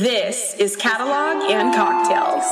[0.00, 2.42] This is Catalog and Cocktails.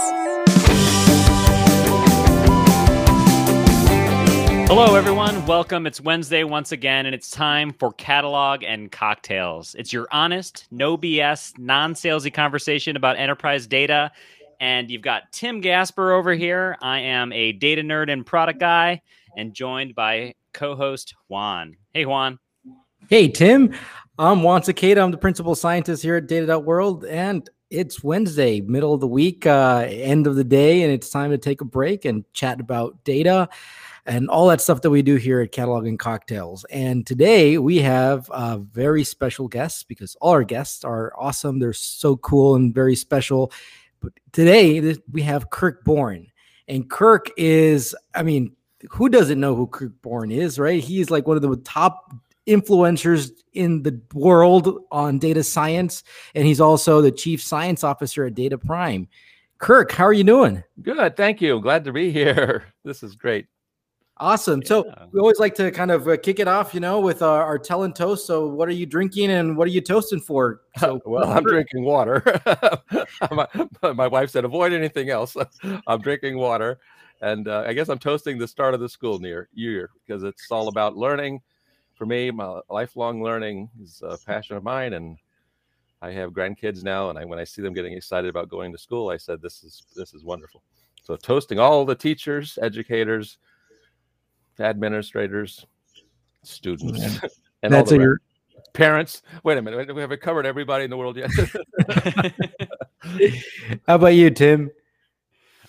[4.69, 5.47] Hello, everyone.
[5.47, 5.87] Welcome.
[5.87, 9.75] It's Wednesday once again, and it's time for Catalog and Cocktails.
[9.79, 14.13] It's your honest, no BS, non salesy conversation about enterprise data.
[14.61, 16.77] And you've got Tim Gasper over here.
[16.83, 19.01] I am a data nerd and product guy,
[19.39, 21.79] and joined by co host Juan.
[21.95, 22.39] Hey, Juan.
[23.09, 23.75] Hey, Tim.
[24.21, 25.01] I'm Juan Sequeda.
[25.01, 29.87] I'm the principal scientist here at Data.World, and it's Wednesday, middle of the week, uh,
[29.89, 33.49] end of the day, and it's time to take a break and chat about data
[34.07, 36.65] and all that stuff that we do here at Catalog and Cocktails.
[36.65, 41.61] And today we have a very special guests because all our guests are awesome.
[41.61, 43.53] They're so cool and very special.
[44.01, 46.27] But today we have Kirk Borne.
[46.67, 48.57] And Kirk is, I mean,
[48.91, 50.83] who doesn't know who Kirk Borne is, right?
[50.83, 52.13] He's like one of the top
[52.49, 56.03] influencers in the world on data science,
[56.35, 59.07] and he's also the chief science officer at Data Prime.
[59.59, 60.63] Kirk, how are you doing?
[60.83, 61.61] Good, thank you.
[61.61, 62.65] Glad to be here.
[62.85, 63.45] This is great.
[64.17, 64.65] Awesome.
[64.65, 67.43] So we always like to kind of uh, kick it off, you know, with our,
[67.45, 68.27] our tell and toast.
[68.27, 70.63] So what are you drinking and what are you toasting for?
[70.79, 72.23] So well, I'm drinking water.
[73.33, 73.49] my,
[73.83, 75.37] my, wife said avoid anything else.
[75.89, 76.79] I'm drinking water,
[77.21, 79.21] and uh, I guess I'm toasting the start of the school
[79.53, 81.41] year because it's all about learning
[81.99, 85.19] for me, my lifelong learning is a passion of mine, and
[86.01, 87.11] I have grandkids now.
[87.11, 89.65] And I, when I see them getting excited about going to school, I said, "This
[89.65, 90.63] is this is wonderful."
[91.03, 93.39] So, toasting all the teachers, educators,
[94.61, 95.67] administrators,
[96.45, 97.01] students,
[97.63, 98.21] and That's all the your
[98.73, 99.23] parents.
[99.43, 101.31] Wait a minute, we haven't covered everybody in the world yet.
[103.87, 104.71] How about you, Tim?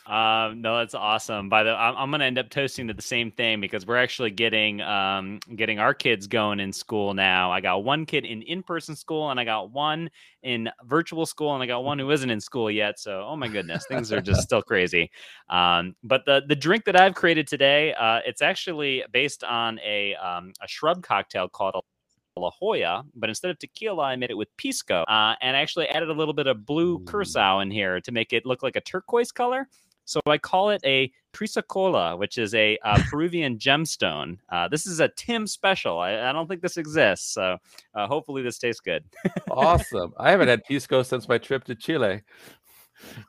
[0.10, 1.50] Um, no, that's awesome.
[1.50, 3.98] By the, I'm, I'm going to end up toasting to the same thing because we're
[3.98, 7.52] actually getting um, getting our kids going in school now.
[7.52, 10.10] I got one kid in in person school, and I got one
[10.42, 13.00] in virtual school, and I got one who isn't in school yet.
[13.00, 15.12] So, oh my goodness, things are just still crazy.
[15.48, 20.16] Um, but the the drink that I've created today, uh, it's actually based on a
[20.16, 24.38] um, a shrub cocktail called A- La Jolla, but instead of tequila, I made it
[24.38, 28.12] with pisco uh, and actually added a little bit of blue curacao in here to
[28.12, 29.68] make it look like a turquoise color.
[30.10, 34.40] So I call it a Chrysocolla, which is a uh, Peruvian gemstone.
[34.52, 36.00] Uh, this is a Tim special.
[36.00, 37.32] I, I, don't think this exists.
[37.32, 37.58] So
[37.94, 39.04] uh, hopefully this tastes good.
[39.52, 40.16] awesome.
[40.18, 42.24] I haven't had pisco since my trip to Chile.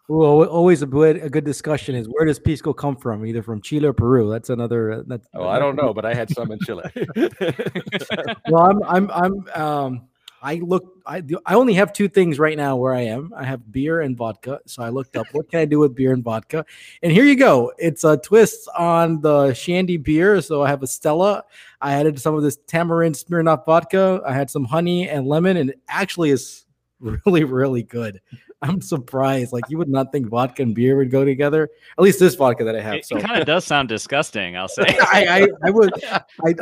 [0.09, 3.25] Well, always a good a good discussion is where does pisco come from?
[3.27, 4.31] Either from Chile or Peru.
[4.31, 4.93] That's another.
[4.93, 6.91] Uh, that's, oh, I don't know, but I had some in Chile.
[8.49, 10.09] well, I'm I'm I'm um
[10.43, 13.33] I look, I I only have two things right now where I am.
[13.37, 14.61] I have beer and vodka.
[14.67, 16.65] So I looked up what can I do with beer and vodka,
[17.03, 17.73] and here you go.
[17.78, 20.41] It's uh, a twist on the Shandy beer.
[20.41, 21.45] So I have a Stella.
[21.81, 24.23] I added some of this tamarind Smirnoff vodka.
[24.27, 26.65] I had some honey and lemon, and it actually is
[27.01, 28.21] really really good.
[28.62, 29.53] I'm surprised.
[29.53, 31.71] Like you would not think vodka and beer would go together.
[31.98, 32.97] At least this vodka that I have.
[32.97, 33.16] It, so.
[33.16, 34.56] it kind of does sound disgusting.
[34.56, 34.84] I'll say.
[34.87, 35.93] I, I, I would.
[36.04, 36.54] I,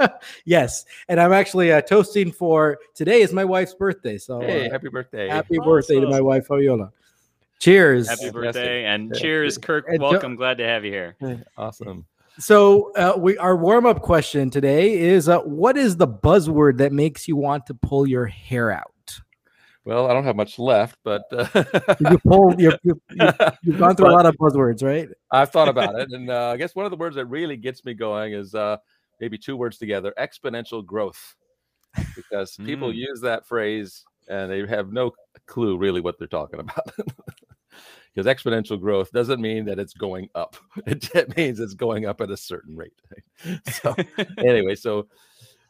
[0.00, 0.10] I
[0.44, 4.18] yes, and I'm actually uh, toasting for today is my wife's birthday.
[4.18, 5.28] So hey, uh, happy birthday!
[5.28, 5.70] Happy awesome.
[5.70, 6.92] birthday to my wife Viola.
[7.58, 8.08] Cheers!
[8.08, 9.20] Happy birthday and yeah.
[9.20, 9.86] cheers, Kirk.
[9.88, 10.36] And welcome.
[10.36, 11.16] Glad to have you here.
[11.56, 12.04] Awesome.
[12.38, 16.92] So uh, we our warm up question today is: uh, What is the buzzword that
[16.92, 18.93] makes you want to pull your hair out?
[19.84, 21.46] Well, I don't have much left, but uh,
[22.10, 22.80] you pulled, you have
[23.62, 25.08] you, gone through a lot of buzzwords, right?
[25.30, 27.84] I've thought about it, and uh, I guess one of the words that really gets
[27.84, 28.78] me going is uh,
[29.20, 31.34] maybe two words together: exponential growth,
[32.16, 32.96] because people mm.
[32.96, 35.12] use that phrase and they have no
[35.46, 36.90] clue really what they're talking about.
[38.14, 40.56] because exponential growth doesn't mean that it's going up;
[40.86, 43.00] it means it's going up at a certain rate.
[43.70, 43.94] so,
[44.38, 45.08] anyway, so,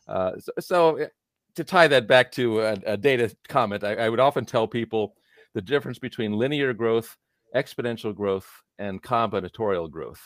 [0.06, 1.08] uh, so, so
[1.56, 5.14] to tie that back to a, a data comment, I, I, would often tell people
[5.54, 7.16] the difference between linear growth,
[7.54, 8.48] exponential growth,
[8.78, 10.20] and combinatorial growth.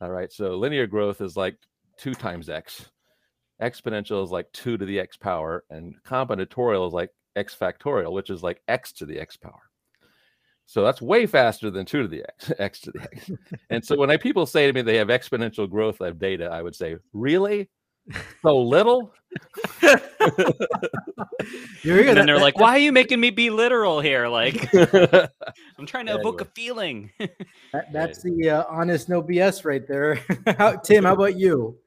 [0.00, 1.56] All right, so linear growth is like
[1.98, 2.86] two times x,
[3.62, 8.30] exponential is like two to the x power, and combinatorial is like x factorial, which
[8.30, 9.62] is like x to the x power.
[10.66, 13.30] So that's way faster than two to the x, x to the x.
[13.70, 16.62] and so when I people say to me they have exponential growth of data, I
[16.62, 17.70] would say, really?
[18.42, 19.12] So little.
[19.82, 20.00] and
[22.16, 24.28] then they're like, "Why are you making me be literal here?
[24.28, 26.20] Like, I'm trying to anyway.
[26.20, 30.20] evoke a feeling." that, that's the uh, honest, no BS right there.
[30.58, 31.78] how, Tim, how about you?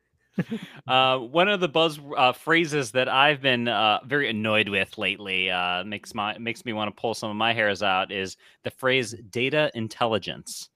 [0.88, 5.52] Uh, one of the buzz uh, phrases that I've been uh, very annoyed with lately
[5.52, 8.72] uh, makes my makes me want to pull some of my hairs out is the
[8.72, 10.70] phrase "data intelligence."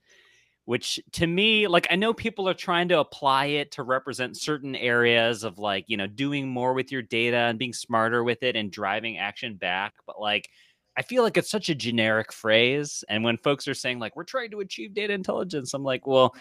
[0.65, 4.75] Which to me like i know people are trying to apply it to represent certain
[4.75, 8.56] areas of like you know doing more with your data and being smarter with it
[8.56, 10.50] and driving action back but like
[10.95, 13.04] I feel like it's such a generic phrase.
[13.10, 16.36] And when folks are saying like we're trying to achieve data intelligence, I'm like, well,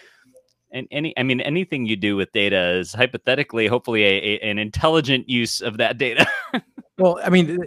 [0.73, 4.59] and any I mean anything you do with data is hypothetically, hopefully, a, a an
[4.59, 6.27] intelligent use of that data.
[6.99, 7.59] well, I mean,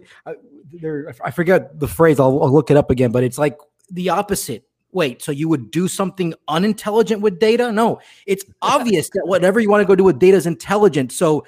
[0.71, 2.19] there I forget the phrase.
[2.19, 3.57] I'll, I'll look it up again, but it's like
[3.91, 4.65] the opposite
[4.95, 7.71] wait, so you would do something unintelligent with data?
[7.71, 11.11] No, it's obvious that whatever you want to go do with data is intelligent.
[11.11, 11.45] So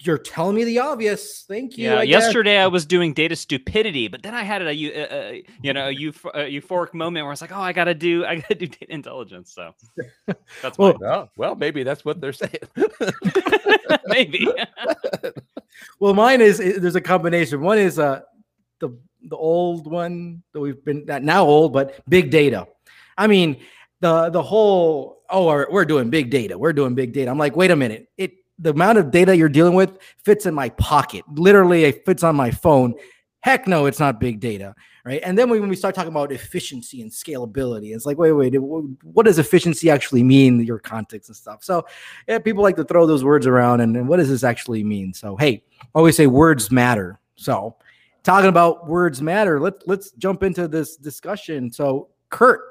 [0.00, 1.44] you're telling me the obvious.
[1.48, 1.86] Thank you.
[1.86, 2.00] Yeah.
[2.00, 2.64] I yesterday guess.
[2.64, 5.94] I was doing data stupidity, but then I had a, a, a you know a,
[5.94, 8.66] euph- a, euphoric moment where I was like, oh, I gotta do I gotta do
[8.66, 9.52] data intelligence.
[9.52, 9.74] So
[10.62, 12.52] that's well, well, well, maybe that's what they're saying.
[14.06, 14.48] maybe.
[15.98, 17.60] well, mine is, is, there's a combination.
[17.62, 18.20] One is uh
[18.80, 18.90] the
[19.28, 22.68] the old one that we've been now old, but big data.
[23.18, 23.56] I mean,
[24.00, 27.30] the the whole oh we're, doing big data, we're doing big data.
[27.30, 30.54] I'm like, wait a minute, it the amount of data you're dealing with fits in
[30.54, 31.24] my pocket.
[31.34, 32.94] Literally, it fits on my phone.
[33.40, 34.74] Heck no, it's not big data,
[35.04, 35.20] right?
[35.24, 39.26] And then when we start talking about efficiency and scalability, it's like, wait, wait, what
[39.26, 40.64] does efficiency actually mean?
[40.64, 41.62] Your context and stuff.
[41.62, 41.86] So,
[42.26, 45.12] yeah, people like to throw those words around, and, and what does this actually mean?
[45.12, 45.62] So, hey,
[45.94, 47.20] always say words matter.
[47.36, 47.76] So,
[48.24, 51.70] talking about words matter, let's let's jump into this discussion.
[51.70, 52.62] So, Kurt,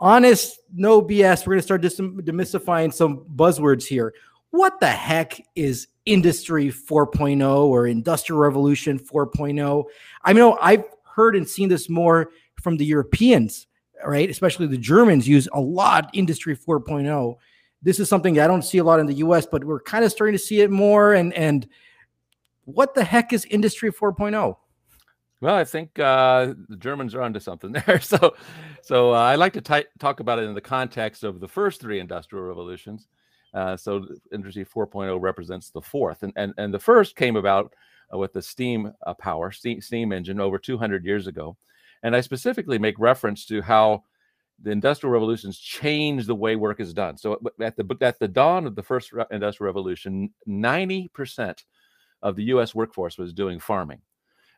[0.00, 1.46] honest, no BS.
[1.46, 4.12] We're going to start dis- demystifying some buzzwords here.
[4.50, 9.84] What the heck is industry 4.0 or industrial revolution 4.0
[10.24, 12.30] i know i've heard and seen this more
[12.60, 13.66] from the europeans
[14.06, 14.30] right?
[14.30, 17.36] Especially the germans use a lot industry 4.0
[17.82, 20.10] this is something i don't see a lot in the us but we're kind of
[20.10, 21.68] starting to see it more and and
[22.64, 24.56] what the heck is industry 4.0
[25.40, 28.00] well, I think uh, the Germans are onto something there.
[28.00, 28.34] So,
[28.82, 31.80] so uh, I like to t- talk about it in the context of the first
[31.80, 33.08] three industrial revolutions,
[33.54, 37.72] uh, so Industry 4.0 represents the fourth, and and and the first came about
[38.12, 41.56] uh, with the steam uh, power steam, steam engine over 200 years ago,
[42.02, 44.04] and I specifically make reference to how
[44.62, 47.16] the industrial revolutions changed the way work is done.
[47.16, 51.64] So at the at the dawn of the first industrial revolution, 90 percent
[52.22, 52.74] of the U.S.
[52.74, 54.00] workforce was doing farming.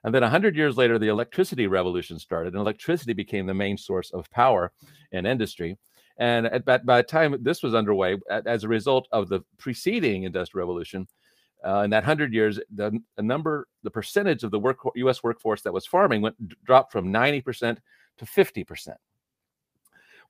[0.05, 4.11] And then 100 years later, the electricity revolution started, and electricity became the main source
[4.11, 4.73] of power
[5.13, 5.79] in industry.
[6.19, 10.25] And at, by, by the time this was underway, as a result of the preceding
[10.25, 11.07] industrial revolution,
[11.65, 15.23] uh, in that hundred years, the, the, number, the percentage of the work, U.S.
[15.23, 17.77] workforce that was farming went dropped from 90%
[18.19, 18.89] to 50%.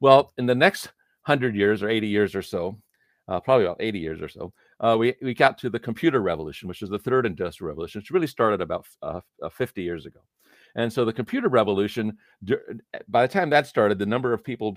[0.00, 0.92] Well, in the next
[1.22, 2.76] hundred years or 80 years or so,
[3.28, 6.68] uh, probably about 80 years or so, uh, we, we got to the computer revolution,
[6.68, 10.20] which is the third industrial revolution, which really started about uh, uh, 50 years ago.
[10.74, 12.18] And so the computer revolution,
[13.08, 14.76] by the time that started, the number of people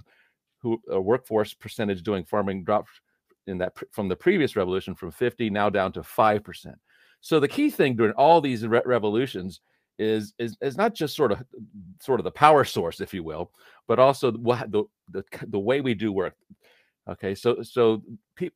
[0.61, 2.89] who a workforce percentage doing farming dropped
[3.47, 6.73] in that from the previous revolution from 50 now down to 5%.
[7.21, 9.61] So the key thing during all these re- revolutions
[9.97, 11.41] is, is is not just sort of
[12.01, 13.51] sort of the power source if you will,
[13.87, 16.35] but also the the the, the way we do work.
[17.09, 17.33] Okay?
[17.33, 18.03] So so
[18.35, 18.49] pe-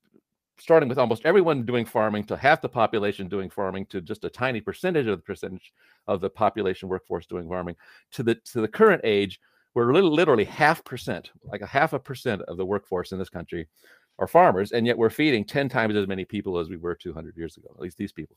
[0.59, 4.29] starting with almost everyone doing farming to half the population doing farming to just a
[4.29, 5.73] tiny percentage of the percentage
[6.07, 7.75] of the population workforce doing farming.
[8.11, 9.39] To the to the current age
[9.75, 13.67] we're literally half percent, like a half a percent of the workforce in this country
[14.19, 17.35] are farmers, and yet we're feeding 10 times as many people as we were 200
[17.37, 18.35] years ago, at least these people.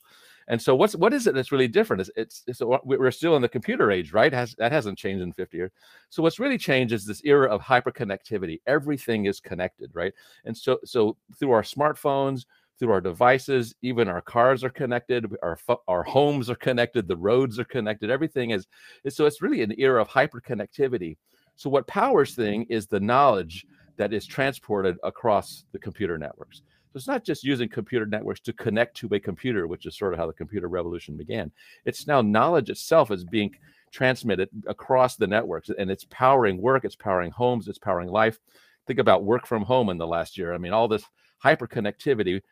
[0.48, 2.00] And so, what's what is it that's really different?
[2.00, 4.32] It's, it's, it's we're still in the computer age, right?
[4.32, 5.72] Has that hasn't changed in 50 years.
[6.08, 8.60] So, what's really changed is this era of hyperconnectivity.
[8.66, 10.12] Everything is connected, right?
[10.44, 12.46] And so, so through our smartphones,
[12.78, 15.58] through our devices, even our cars are connected, our
[15.88, 18.10] our homes are connected, the roads are connected.
[18.10, 18.66] Everything is,
[19.08, 21.16] so it's really an era of hyperconnectivity.
[21.56, 23.66] So what powers thing is the knowledge
[24.02, 26.58] that is transported across the computer networks.
[26.58, 30.12] So it's not just using computer networks to connect to a computer, which is sort
[30.12, 31.52] of how the computer revolution began.
[31.84, 33.54] It's now knowledge itself is being
[33.92, 38.40] transmitted across the networks and it's powering work, it's powering homes, it's powering life.
[38.88, 40.52] Think about work from home in the last year.
[40.52, 41.04] I mean, all this
[41.44, 42.42] hyperconnectivity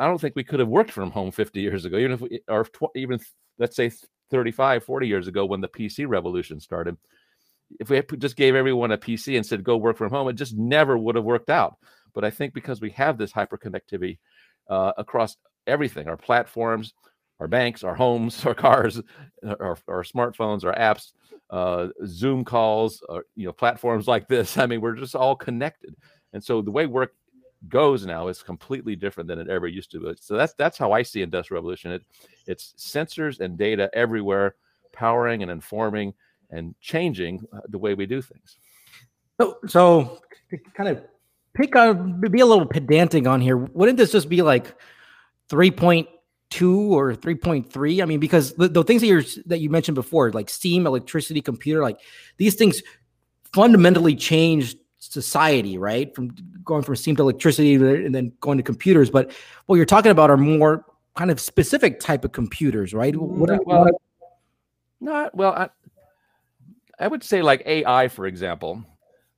[0.00, 2.40] I don't think we could have worked from home 50 years ago, even if we,
[2.48, 3.20] or tw- even
[3.58, 3.92] let's say
[4.30, 6.96] 35, 40 years ago when the PC revolution started.
[7.80, 10.56] If we just gave everyone a PC and said, go work from home, it just
[10.56, 11.76] never would have worked out.
[12.14, 14.18] But I think because we have this hyperconnectivity
[14.68, 16.94] uh, across everything, our platforms,
[17.40, 19.00] our banks, our homes, our cars,
[19.44, 21.12] our, our smartphones, our apps,
[21.50, 24.58] uh, Zoom calls, or, you know, platforms like this.
[24.58, 25.94] I mean, we're just all connected.
[26.32, 27.14] And so the way work
[27.68, 30.14] goes now is completely different than it ever used to be.
[30.20, 31.92] So that's that's how I see industrial revolution.
[31.92, 32.02] It
[32.46, 34.56] it's sensors and data everywhere,
[34.92, 36.14] powering and informing
[36.50, 38.56] and changing uh, the way we do things.
[39.40, 41.02] So, so to kind of
[41.54, 44.74] pick on be a little pedantic on here, wouldn't this just be like
[45.48, 46.08] three point
[46.48, 50.30] two or 3.3 i mean because the, the things that you're that you mentioned before
[50.30, 51.98] like steam electricity computer like
[52.36, 52.84] these things
[53.52, 56.14] fundamentally changed society right?
[56.14, 56.34] From
[56.64, 59.10] going from steam to electricity and then going to computers.
[59.10, 59.32] But
[59.66, 60.84] what you're talking about are more
[61.16, 63.16] kind of specific type of computers right?
[63.16, 63.86] What, well,
[65.00, 65.68] not well I,
[66.98, 68.84] I would say like ai for example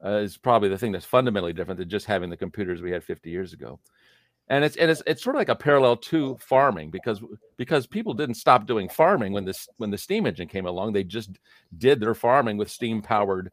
[0.04, 3.02] uh, is probably the thing that's fundamentally different than just having the computers we had
[3.02, 3.80] 50 years ago.
[4.50, 7.22] And it's and it's it's sort of like a parallel to farming because
[7.58, 10.92] because people didn't stop doing farming when this when the steam engine came along.
[10.92, 11.38] They just
[11.76, 13.50] did their farming with steam powered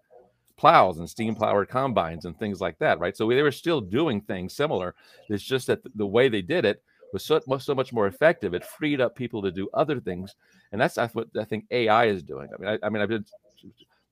[0.55, 3.17] plows and steam powered combines and things like that right?
[3.17, 4.95] So they were still doing things similar.
[5.27, 6.81] It's just that the way they did it
[7.11, 8.53] was so, so much more effective.
[8.53, 10.33] It freed up people to do other things.
[10.71, 12.47] And that's, that's what i think ai is doing.
[12.53, 13.25] I mean I, I mean i've been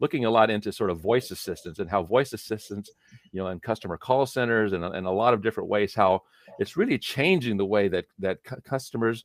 [0.04, 2.92] looking a lot into sort of voice assistants and how voice assistants,
[3.32, 6.22] you know, and customer call centers and, and a lot of different ways, how
[6.60, 9.24] it's really changing the way that that cu- customers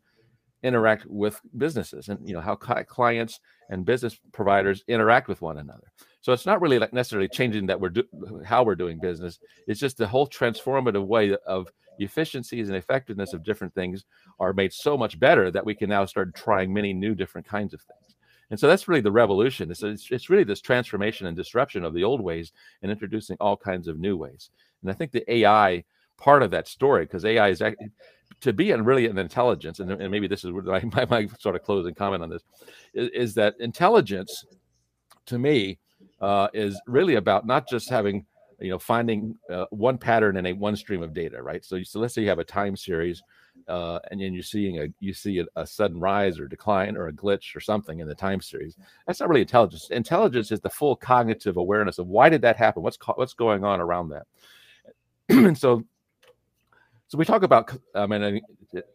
[0.62, 5.58] interact with businesses and you know how cli- clients and business providers interact with one
[5.58, 5.90] another.
[6.20, 9.40] So it's not really like necessarily changing that we're do- how we're doing business.
[9.66, 14.04] It's just the whole transformative way of efficiencies and effectiveness of different things
[14.38, 17.74] are made so much better that we can now start trying many new different kinds
[17.74, 18.07] of things
[18.50, 19.70] and so that's really the revolution.
[19.70, 22.52] It's, it's, it's, really this transformation and disruption of the old ways
[22.82, 24.50] and introducing all kinds of new ways.
[24.82, 25.84] And I think the AI
[26.16, 27.62] part of that story, because AI is
[28.40, 31.56] to be in really an intelligence, and, and maybe this is my, my, my, sort
[31.56, 32.42] of closing comment on this,
[32.94, 34.44] is, is that intelligence
[35.26, 35.78] to me
[36.20, 38.24] uh, is really about not just having
[38.60, 42.00] you know finding uh, one pattern in a one stream of data right so, so
[42.00, 43.22] let's say you have a time series
[43.68, 47.08] uh, and then you're seeing a you see a, a, sudden rise or decline or
[47.08, 48.76] a glitch or something in the time series.
[49.06, 49.90] That's not really intelligence.
[49.90, 52.82] Intelligence is the full cognitive awareness of why did that happen?
[52.82, 54.26] What's co- what's going on around that?
[55.28, 55.84] and so,
[57.08, 57.76] so we talk about.
[57.94, 58.40] I mean,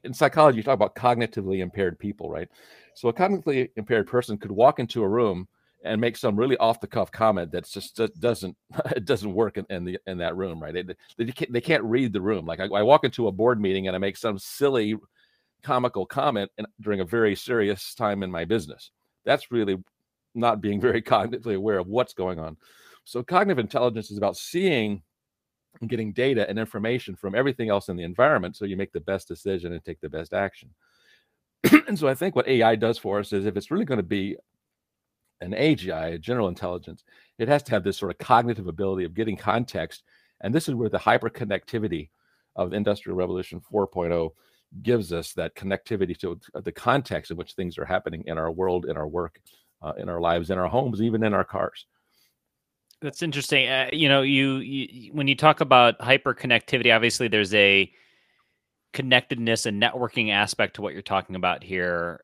[0.04, 2.50] in psychology, you talk about cognitively impaired people, right?
[2.96, 5.48] So a cognitively impaired person could walk into a room
[5.84, 8.56] and make some really off the cuff comment that's just that doesn't
[8.96, 10.74] it doesn't work in, in the in that room right?
[10.74, 12.46] They, they, can't, they can't read the room.
[12.46, 14.96] Like I, I, walk into a board meeting and i make some silly
[15.62, 18.92] comical comment in, during a very serious time in my business.
[19.26, 19.78] That's really
[20.36, 22.58] not being very cognitively aware of what's going on.
[23.06, 25.02] So cognitive intelligence is about seeing
[25.82, 29.00] and getting data and information from everything else in the environment so you make the
[29.02, 30.70] best decision and take the best action.
[31.88, 34.04] And so i think what ai does for us is if it's really going to
[34.04, 34.36] be
[35.42, 37.04] an AGI, a general intelligence,
[37.38, 40.04] it has to have this sort of cognitive ability of getting context.
[40.42, 42.10] And this is where the hyperconnectivity
[42.56, 44.32] of Industrial Revolution 4.0
[44.82, 48.86] gives us that connectivity to the context in which things are happening in our world,
[48.86, 49.40] in our work,
[49.82, 51.86] uh, in our lives, in our homes, even in our cars.
[53.02, 53.68] That's interesting.
[53.68, 57.92] Uh, you know, you, you when you talk about hyperconnectivity, obviously there's a
[58.94, 62.24] connectedness and networking aspect to what you're talking about here.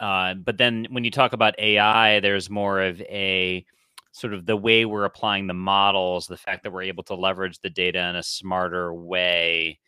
[0.00, 3.64] Uh, but then when you talk about AI, there's more of a
[4.12, 7.60] sort of the way we're applying the models, the fact that we're able to leverage
[7.60, 9.78] the data in a smarter way.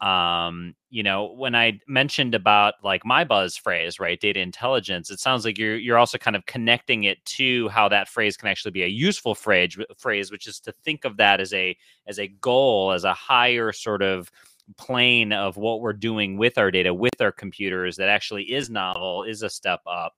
[0.00, 5.18] Um, you know, when I mentioned about like my buzz phrase, right, data intelligence, it
[5.18, 8.72] sounds like you're you're also kind of connecting it to how that phrase can actually
[8.72, 12.28] be a useful phrase, phrase, which is to think of that as a as a
[12.28, 14.30] goal, as a higher sort of
[14.76, 19.24] plane of what we're doing with our data with our computers that actually is novel
[19.24, 20.14] is a step up.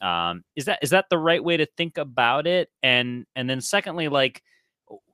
[0.00, 2.70] Um, is that is that the right way to think about it?
[2.82, 4.42] And and then secondly like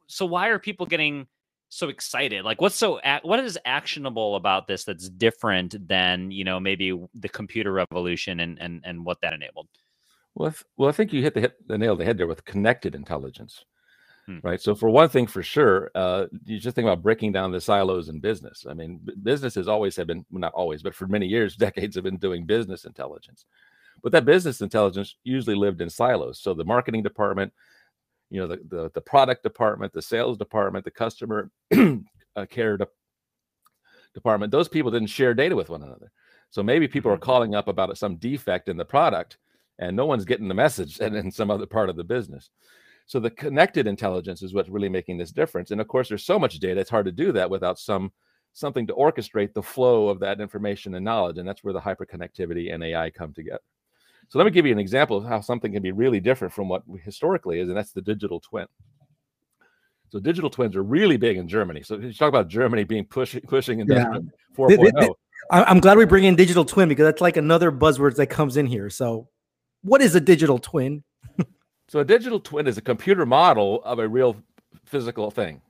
[0.06, 1.26] so why are people getting
[1.68, 2.44] so excited?
[2.44, 7.28] Like what's so what is actionable about this that's different than you know maybe the
[7.28, 9.68] computer revolution and and and what that enabled?
[10.34, 12.28] Well if, well i think you hit the, hit the nail on the head there
[12.28, 13.64] with connected intelligence
[14.28, 14.40] Hmm.
[14.42, 14.60] Right.
[14.60, 18.10] So for one thing, for sure, uh, you just think about breaking down the silos
[18.10, 18.66] in business.
[18.68, 22.04] I mean, businesses always have been well, not always, but for many years, decades have
[22.04, 23.46] been doing business intelligence.
[24.02, 26.40] But that business intelligence usually lived in silos.
[26.40, 27.54] So the marketing department,
[28.28, 32.86] you know, the the, the product department, the sales department, the customer uh, care de-
[34.12, 36.12] department, those people didn't share data with one another.
[36.50, 37.22] So maybe people are mm-hmm.
[37.22, 39.38] calling up about some defect in the product,
[39.78, 42.50] and no one's getting the message, and in some other part of the business.
[43.08, 45.70] So the connected intelligence is what's really making this difference.
[45.70, 48.12] And of course, there's so much data; it's hard to do that without some
[48.52, 51.38] something to orchestrate the flow of that information and knowledge.
[51.38, 53.62] And that's where the hyperconnectivity and AI come together.
[54.28, 56.68] So let me give you an example of how something can be really different from
[56.68, 58.66] what historically is, and that's the digital twin.
[60.10, 61.82] So digital twins are really big in Germany.
[61.82, 64.66] So you talk about Germany being pushing pushing industrial yeah.
[64.66, 65.14] 4.0.
[65.50, 68.66] I'm glad we bring in digital twin because that's like another buzzword that comes in
[68.66, 68.90] here.
[68.90, 69.28] So
[69.80, 71.04] what is a digital twin?
[71.88, 74.36] So a digital twin is a computer model of a real
[74.84, 75.62] physical thing.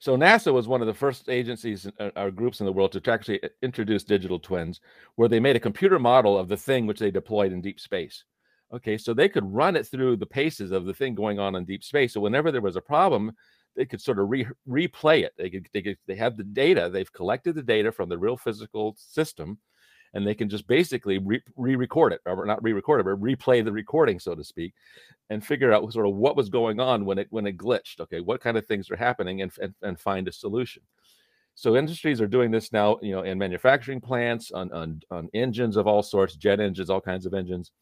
[0.00, 3.10] So NASA was one of the first agencies uh, or groups in the world to
[3.10, 4.80] actually uh, introduce digital twins,
[5.14, 8.24] where they made a computer model of the thing which they deployed in deep space.
[8.72, 11.64] Okay, so they could run it through the paces of the thing going on in
[11.64, 12.12] deep space.
[12.12, 13.32] So whenever there was a problem,
[13.76, 15.32] they could sort of re- replay it.
[15.38, 16.90] They could, they could they have the data.
[16.92, 19.58] They've collected the data from the real physical system,
[20.14, 23.72] and they can just basically re record it, or not re-record it, but replay the
[23.72, 24.72] recording, so to speak,
[25.28, 28.00] and figure out sort of what was going on when it when it glitched.
[28.00, 30.82] Okay, what kind of things are happening, and and, and find a solution.
[31.56, 35.76] So industries are doing this now, you know, in manufacturing plants, on on, on engines
[35.76, 37.72] of all sorts, jet engines, all kinds of engines.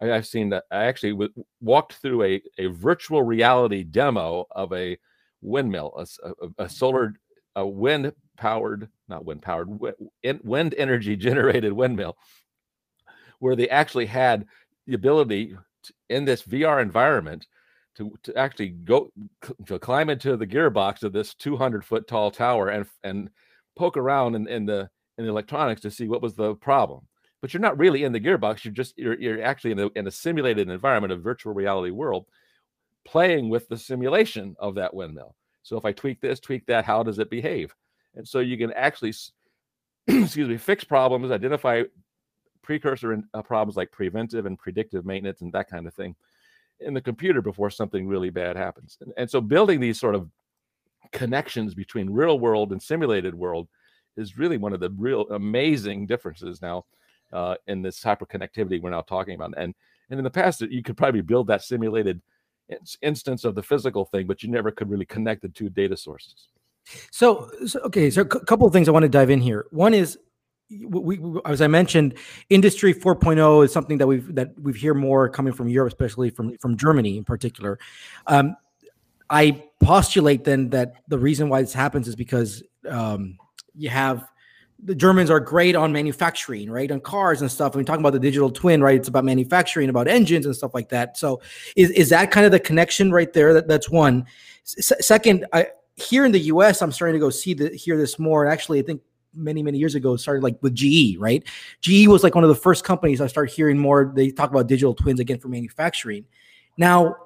[0.00, 0.64] I, have seen that.
[0.70, 1.28] I actually
[1.60, 4.98] walked through a a virtual reality demo of a
[5.40, 7.14] windmill, a, a, a solar,
[7.54, 9.68] a wind powered, not wind powered,
[10.42, 12.16] wind energy generated windmill,
[13.38, 14.46] where they actually had
[14.86, 17.46] the ability to, in this VR environment
[17.96, 19.10] to, to actually go
[19.66, 23.30] to climb into the gearbox of this 200 foot tall tower and and
[23.76, 24.88] poke around in, in the
[25.18, 27.06] in the electronics to see what was the problem.
[27.40, 28.64] But you're not really in the gearbox.
[28.64, 32.26] You're just you're, you're actually in, the, in a simulated environment, a virtual reality world,
[33.04, 35.34] playing with the simulation of that windmill.
[35.62, 37.74] So if I tweak this, tweak that, how does it behave?
[38.16, 39.14] And so you can actually,
[40.06, 41.82] excuse me, fix problems, identify
[42.62, 46.16] precursor in, uh, problems like preventive and predictive maintenance and that kind of thing
[46.80, 48.98] in the computer before something really bad happens.
[49.00, 50.28] And, and so building these sort of
[51.12, 53.68] connections between real world and simulated world
[54.16, 56.84] is really one of the real amazing differences now
[57.32, 59.54] uh, in this hyperconnectivity we're now talking about.
[59.56, 59.74] And
[60.08, 62.20] and in the past, you could probably build that simulated
[63.02, 66.48] instance of the physical thing, but you never could really connect the two data sources.
[67.10, 69.66] So, so okay, so a couple of things I want to dive in here.
[69.70, 70.18] One is
[70.70, 72.14] we, we, as I mentioned,
[72.50, 76.56] industry 4.0 is something that we've that we've hear more coming from Europe, especially from
[76.58, 77.78] from Germany in particular.
[78.26, 78.56] Um,
[79.30, 83.38] I postulate then that the reason why this happens is because um,
[83.74, 84.28] you have
[84.82, 86.90] the Germans are great on manufacturing, right?
[86.90, 87.74] On cars and stuff.
[87.74, 88.96] When we talk about the digital twin, right?
[88.96, 91.16] It's about manufacturing, about engines and stuff like that.
[91.16, 91.40] So,
[91.76, 93.54] is, is that kind of the connection right there?
[93.54, 94.26] That, that's one.
[94.64, 98.18] S- second, I, here in the U.S., I'm starting to go see the hear this
[98.18, 98.44] more.
[98.44, 99.02] And actually, I think
[99.34, 101.44] many many years ago started like with GE, right?
[101.80, 104.12] GE was like one of the first companies I started hearing more.
[104.14, 106.24] They talk about digital twins again for manufacturing.
[106.76, 107.16] Now,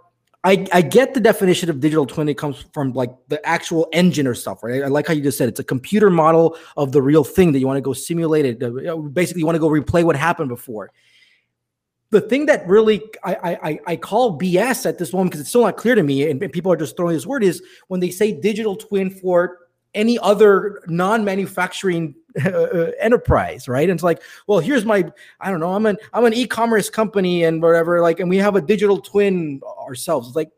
[0.42, 2.28] I, I get the definition of digital twin.
[2.28, 4.82] It comes from like the actual engine or stuff, right?
[4.82, 7.58] I like how you just said it's a computer model of the real thing that
[7.58, 8.58] you want to go simulate it.
[9.12, 10.92] Basically, you want to go replay what happened before.
[12.10, 15.62] The thing that really I I, I call BS at this moment because it's still
[15.62, 18.10] not clear to me, and, and people are just throwing this word is when they
[18.10, 19.58] say digital twin for
[19.94, 23.88] any other non-manufacturing uh, enterprise, right?
[23.88, 27.44] And it's like, well, here's my, I don't know, I'm an I'm an e-commerce company
[27.44, 30.28] and whatever, like, and we have a digital twin ourselves.
[30.28, 30.50] It's like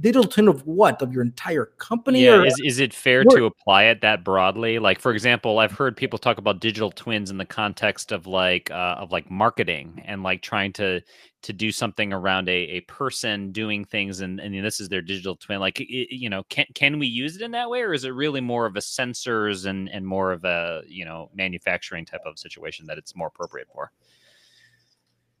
[0.00, 1.00] digital twin of what?
[1.02, 2.24] Of your entire company?
[2.24, 4.78] Yeah, or, is, is it fair or, to apply it that broadly?
[4.78, 8.70] Like, for example, I've heard people talk about digital twins in the context of like
[8.70, 11.00] uh, of like marketing and like trying to
[11.44, 15.36] to do something around a, a person doing things and, and this is their digital
[15.36, 18.04] twin like it, you know can can we use it in that way or is
[18.04, 22.22] it really more of a sensors and and more of a you know manufacturing type
[22.24, 23.92] of situation that it's more appropriate for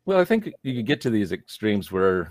[0.04, 2.30] well i think you could get to these extremes where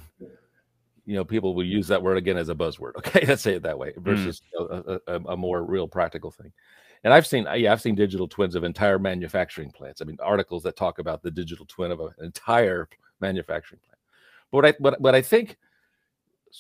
[1.05, 3.63] you know people will use that word again as a buzzword okay let's say it
[3.63, 4.01] that way mm.
[4.03, 4.99] versus mm.
[5.07, 6.51] a, a, a more real practical thing
[7.03, 10.01] and I've seen, yeah, I've seen digital twins of entire manufacturing plants.
[10.01, 12.87] I mean, articles that talk about the digital twin of an entire
[13.19, 13.99] manufacturing plant.
[14.51, 15.57] But what I what, what I think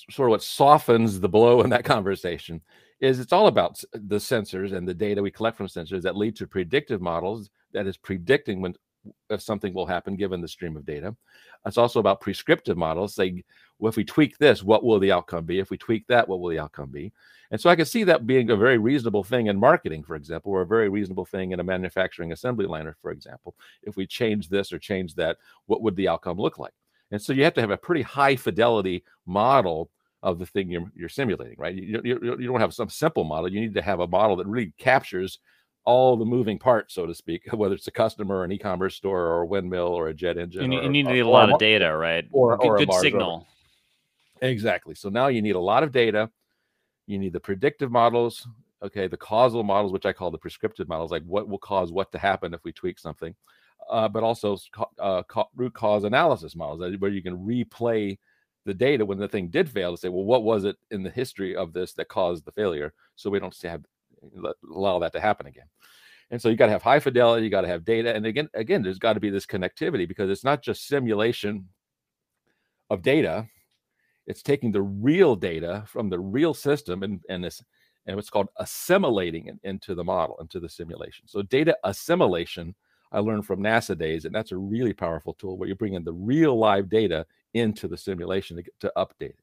[0.09, 2.61] sort of what softens the blow in that conversation
[2.99, 6.35] is it's all about the sensors and the data we collect from sensors that lead
[6.37, 8.73] to predictive models that is predicting when
[9.29, 11.15] if something will happen given the stream of data.
[11.65, 13.43] It's also about prescriptive models saying,
[13.79, 15.59] well, if we tweak this, what will the outcome be?
[15.59, 17.11] If we tweak that, what will the outcome be?
[17.51, 20.51] And so I can see that being a very reasonable thing in marketing, for example,
[20.51, 23.55] or a very reasonable thing in a manufacturing assembly liner, for example.
[23.83, 25.37] If we change this or change that,
[25.67, 26.73] what would the outcome look like?
[27.11, 29.91] And so you have to have a pretty high fidelity model
[30.23, 31.75] of the thing you're, you're simulating, right?
[31.75, 33.51] You, you, you don't have some simple model.
[33.51, 35.39] You need to have a model that really captures
[35.85, 39.41] all the moving parts, so to speak, whether it's a customer, an e-commerce store, or
[39.41, 40.71] a windmill, or a jet engine.
[40.71, 42.25] You, need, a, a lot of data, right?
[42.31, 43.47] Or, good, or good signal.
[44.41, 44.95] Exactly.
[44.95, 46.29] So now you need a lot of data.
[47.07, 48.47] You need the predictive models,
[48.81, 52.11] okay, the causal models, which I call the prescriptive models, like what will cause what
[52.11, 53.35] to happen if we tweak something,
[53.89, 54.57] uh, but also
[54.99, 55.23] uh,
[55.55, 58.17] root cause analysis models, where you can replay
[58.65, 61.09] the data when the thing did fail to say, well, what was it in the
[61.09, 62.93] history of this that caused the failure?
[63.15, 63.83] So we don't have
[64.73, 65.65] allow that to happen again.
[66.31, 68.49] And so you got to have high fidelity, you got to have data, and again,
[68.53, 71.67] again, there's got to be this connectivity because it's not just simulation
[72.89, 73.47] of data;
[74.25, 77.61] it's taking the real data from the real system and and this
[78.05, 81.27] and what's called assimilating it into the model, into the simulation.
[81.27, 82.75] So data assimilation,
[83.11, 86.03] I learned from NASA days, and that's a really powerful tool where you bring in
[86.03, 89.42] the real live data into the simulation to, to update it.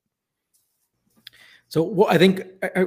[1.71, 2.87] So I think a,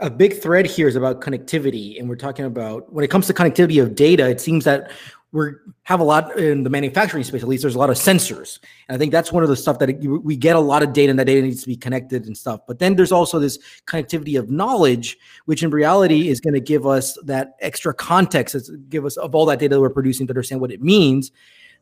[0.00, 3.34] a, big thread here is about connectivity, and we're talking about when it comes to
[3.34, 4.28] connectivity of data.
[4.28, 4.92] It seems that
[5.32, 5.46] we
[5.82, 7.42] have a lot in the manufacturing space.
[7.42, 9.80] At least there's a lot of sensors, and I think that's one of the stuff
[9.80, 12.26] that it, we get a lot of data, and that data needs to be connected
[12.26, 12.60] and stuff.
[12.64, 13.58] But then there's also this
[13.88, 19.04] connectivity of knowledge, which in reality is going to give us that extra context, give
[19.04, 21.32] us of all that data that we're producing to understand what it means,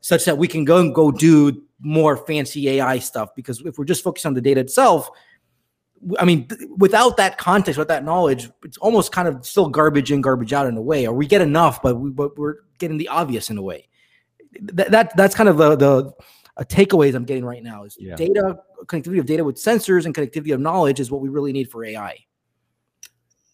[0.01, 3.35] such that we can go and go do more fancy AI stuff.
[3.35, 5.11] Because if we're just focused on the data itself
[6.19, 10.21] I mean, without that context, with that knowledge, it's almost kind of still garbage in,
[10.21, 11.07] garbage out in a way.
[11.07, 13.89] Or we get enough, but we but we're getting the obvious in a way.
[14.63, 16.13] That, that that's kind of the the
[16.65, 18.17] takeaways I'm getting right now is yeah.
[18.17, 21.71] data connectivity of data with sensors and connectivity of knowledge is what we really need
[21.71, 22.19] for AI.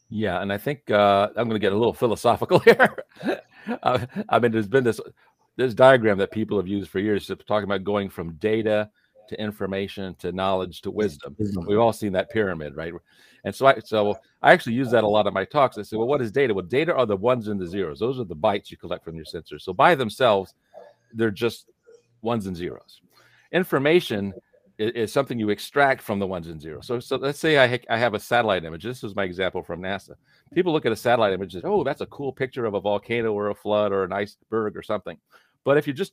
[0.09, 2.96] Yeah, and I think uh, I'm going to get a little philosophical here.
[3.82, 5.00] uh, I mean, there's been this
[5.56, 8.90] this diagram that people have used for years, talking about going from data
[9.28, 11.36] to information to knowledge to wisdom.
[11.66, 12.92] We've all seen that pyramid, right?
[13.44, 15.78] And so I so I actually use that a lot in my talks.
[15.78, 16.52] I say, well, what is data?
[16.52, 18.00] Well, data are the ones and the zeros.
[18.00, 19.62] Those are the bytes you collect from your sensors.
[19.62, 20.54] So by themselves,
[21.12, 21.70] they're just
[22.22, 23.00] ones and zeros.
[23.52, 24.34] Information
[24.78, 26.86] is, is something you extract from the ones and zeros.
[26.86, 28.82] So so let's say I ha- I have a satellite image.
[28.82, 30.14] This is my example from NASA.
[30.54, 32.80] People look at a satellite image and say, oh, that's a cool picture of a
[32.80, 35.18] volcano or a flood or an iceberg or something.
[35.64, 36.12] But if you just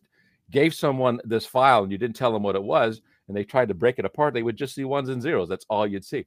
[0.54, 3.68] gave someone this file and you didn't tell them what it was and they tried
[3.68, 5.50] to break it apart, they would just see ones and zeros.
[5.50, 6.26] That's all you'd see.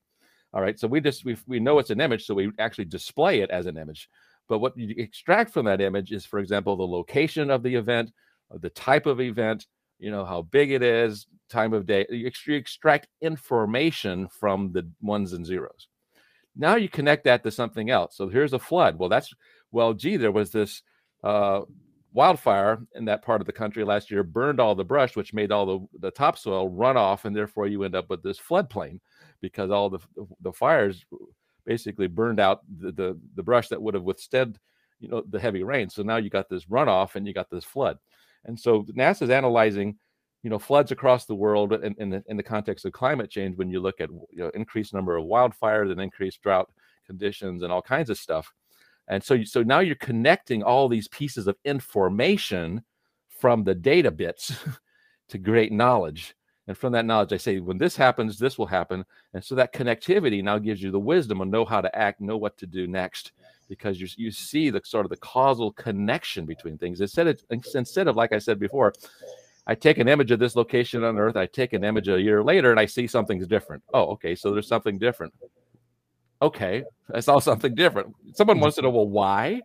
[0.52, 0.78] All right.
[0.78, 3.66] So we just we, we know it's an image, so we actually display it as
[3.66, 4.08] an image.
[4.48, 8.12] But what you extract from that image is, for example, the location of the event,
[8.50, 9.66] the type of event,
[9.98, 12.06] you know, how big it is, time of day.
[12.10, 15.88] You extract information from the ones and zeros.
[16.54, 18.16] Now you connect that to something else.
[18.16, 18.98] So here's a flood.
[18.98, 19.32] Well, that's
[19.72, 20.82] well, gee, there was this
[21.22, 21.62] uh,
[22.16, 25.52] wildfire in that part of the country last year burned all the brush, which made
[25.52, 28.98] all the, the topsoil run off, and therefore you end up with this floodplain
[29.42, 29.98] because all the
[30.40, 31.04] the fires
[31.66, 34.58] basically burned out the, the, the brush that would have withstood
[34.98, 35.90] you know the heavy rain.
[35.90, 37.98] So now you got this runoff and you got this flood,
[38.46, 39.96] and so NASA is analyzing
[40.42, 43.58] you know floods across the world in, in the in the context of climate change
[43.58, 46.70] when you look at you know increased number of wildfires and increased drought
[47.06, 48.50] conditions and all kinds of stuff
[49.08, 52.82] and so, so now you're connecting all these pieces of information
[53.28, 54.52] from the data bits
[55.28, 56.34] to great knowledge.
[56.68, 59.04] And from that knowledge, I say, when this happens, this will happen.
[59.34, 62.36] And so that connectivity now gives you the wisdom and know how to act, know
[62.36, 63.32] what to do next,
[63.68, 67.00] because you, you see the sort of the causal connection between things.
[67.00, 68.92] Instead of, instead of, like I said before,
[69.68, 72.42] I take an image of this location on Earth, I take an image a year
[72.42, 73.84] later, and I see something's different.
[73.94, 75.32] Oh, okay, so there's something different
[76.42, 78.14] okay, I saw something different.
[78.34, 78.96] Someone wants to know, mm-hmm.
[78.96, 79.62] well, why?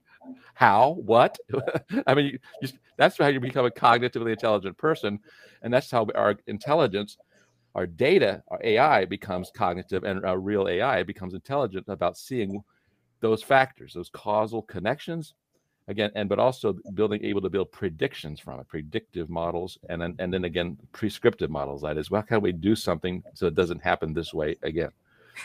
[0.53, 0.91] How?
[1.05, 1.38] What?
[2.07, 5.19] I mean, you, that's how you become a cognitively intelligent person.
[5.62, 7.17] And that's how our intelligence,
[7.75, 12.63] our data, our AI becomes cognitive, and our real AI becomes intelligent about seeing
[13.21, 15.34] those factors, those causal connections.
[15.88, 20.15] Again, and but also building able to build predictions from it, predictive models, and then
[20.19, 21.81] and then again prescriptive models.
[21.81, 24.91] That is, well, how can we do something so it doesn't happen this way again?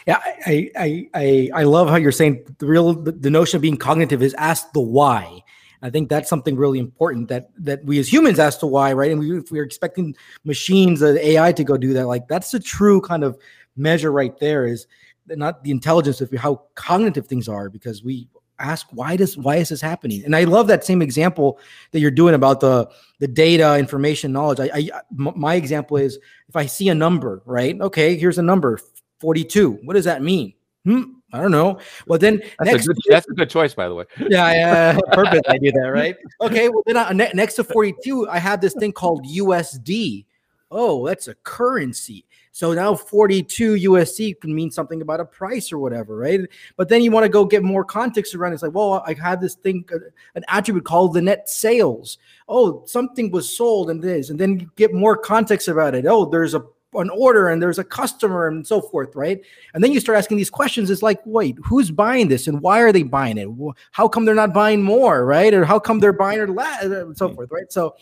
[0.06, 3.76] Yeah, I, I I I love how you're saying the real the notion of being
[3.76, 5.42] cognitive is ask the why.
[5.82, 9.10] I think that's something really important that that we as humans ask the why, right?
[9.10, 12.60] And we, if we're expecting machines, uh, AI to go do that, like that's the
[12.60, 13.38] true kind of
[13.76, 14.66] measure right there.
[14.66, 14.86] Is
[15.28, 19.68] not the intelligence of how cognitive things are, because we ask why does why is
[19.68, 20.24] this happening?
[20.24, 21.58] And I love that same example
[21.92, 24.60] that you're doing about the the data, information, knowledge.
[24.60, 26.18] I, I my example is
[26.48, 27.78] if I see a number, right?
[27.80, 28.78] Okay, here's a number,
[29.18, 29.80] 42.
[29.84, 30.54] What does that mean?
[30.84, 31.02] Hmm,
[31.32, 31.80] I don't know.
[32.06, 34.04] Well, then that's, next, a, good, that's a good choice, by the way.
[34.18, 35.48] Yeah, yeah, perfect.
[35.48, 36.16] I do that, right?
[36.40, 36.68] Okay.
[36.68, 40.24] Well, then I, ne- next to 42, I have this thing called USD.
[40.70, 42.24] Oh, that's a currency.
[42.56, 46.40] So now 42 USD can mean something about a price or whatever, right?
[46.76, 48.52] But then you want to go get more context around.
[48.52, 48.54] It.
[48.54, 49.98] It's like, well, I have this thing, uh,
[50.34, 52.16] an attribute called the net sales.
[52.48, 56.06] Oh, something was sold and this, and then you get more context about it.
[56.06, 56.64] Oh, there's a
[57.00, 59.40] an order and there's a customer and so forth, right?
[59.74, 60.90] And then you start asking these questions.
[60.90, 63.48] It's like, wait, who's buying this and why are they buying it?
[63.92, 65.52] How come they're not buying more, right?
[65.52, 67.70] Or how come they're buying or less, and so forth, right?
[67.72, 67.96] So,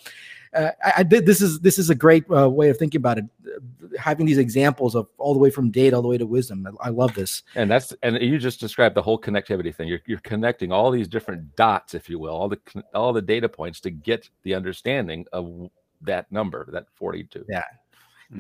[0.55, 1.27] uh, I, I, did.
[1.27, 3.25] This is this is a great uh, way of thinking about it.
[3.99, 6.67] Having these examples of all the way from data all the way to wisdom.
[6.81, 7.43] I, I, love this.
[7.55, 9.89] And that's and you just described the whole connectivity thing.
[9.89, 12.61] You're you're connecting all these different dots, if you will, all the
[12.95, 15.71] all the data points to get the understanding of
[16.03, 17.45] that number, that 42.
[17.49, 17.63] Yeah,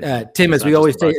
[0.03, 1.15] uh, Tim, as we always say,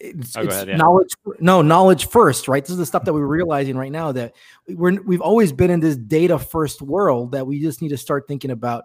[0.00, 0.76] it's, Oh, it's ahead, yeah.
[0.76, 1.08] knowledge
[1.40, 4.32] no knowledge first right this is the stuff that we're realizing right now that
[4.68, 8.28] we're we've always been in this data first world that we just need to start
[8.28, 8.84] thinking about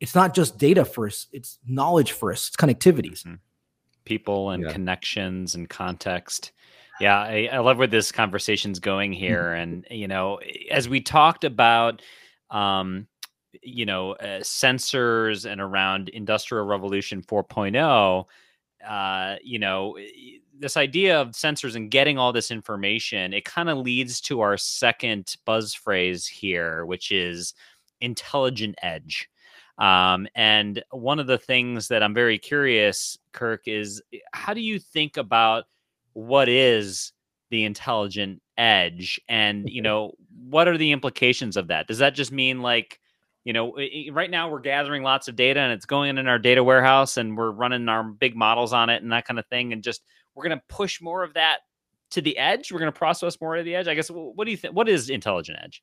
[0.00, 3.38] it's not just data first it's knowledge first it's connectivities Mhm.
[4.06, 4.72] people and Yeah.
[4.72, 6.52] connections and context.
[6.98, 9.20] Yeah, I, I love where this conversation's going Mm-hmm.
[9.20, 9.52] here.
[9.60, 12.00] And, you know, as we talked about,
[12.50, 13.06] um,
[13.62, 18.24] you know, uh, sensors and around Industrial Revolution 4.0,
[18.86, 19.96] uh, you know,
[20.58, 24.56] this idea of sensors and getting all this information, it kind of leads to our
[24.56, 27.54] second buzz phrase here, which is
[28.00, 29.28] intelligent edge.
[29.78, 34.60] Um, and one of the things that I'm very curious, Kirk, is eh, how do
[34.60, 35.64] you think about
[36.14, 37.12] what is
[37.50, 39.20] the intelligent edge?
[39.28, 40.14] And, you know,
[40.48, 41.86] what are the implications of that?
[41.86, 42.98] Does that just mean like,
[43.48, 43.74] you know,
[44.12, 47.34] right now we're gathering lots of data and it's going in our data warehouse and
[47.34, 49.72] we're running our big models on it and that kind of thing.
[49.72, 50.02] And just
[50.34, 51.60] we're going to push more of that
[52.10, 52.70] to the edge.
[52.70, 53.88] We're going to process more of the edge.
[53.88, 54.10] I guess.
[54.10, 54.74] What do you think?
[54.74, 55.82] What is intelligent edge?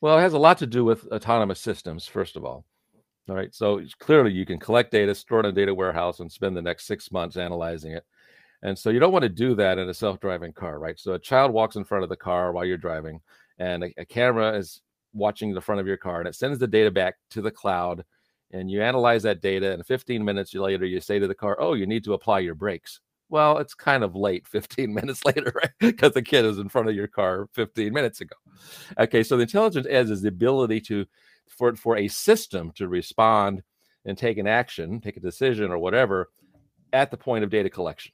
[0.00, 2.64] Well, it has a lot to do with autonomous systems, first of all.
[3.28, 3.54] All right.
[3.54, 6.62] So clearly, you can collect data, store it in a data warehouse, and spend the
[6.62, 8.06] next six months analyzing it.
[8.62, 10.98] And so you don't want to do that in a self driving car, right?
[10.98, 13.20] So a child walks in front of the car while you're driving,
[13.58, 14.80] and a, a camera is
[15.14, 18.04] watching the front of your car, and it sends the data back to the cloud.
[18.52, 21.74] And you analyze that data, and 15 minutes later, you say to the car, Oh,
[21.74, 23.00] you need to apply your brakes.
[23.28, 25.70] Well, it's kind of late 15 minutes later, right?
[25.80, 28.36] Because the kid is in front of your car 15 minutes ago.
[28.98, 31.06] Okay, so the intelligence edge is the ability to
[31.48, 33.62] for for a system to respond
[34.04, 36.30] and take an action, take a decision or whatever
[36.92, 38.12] at the point of data collection.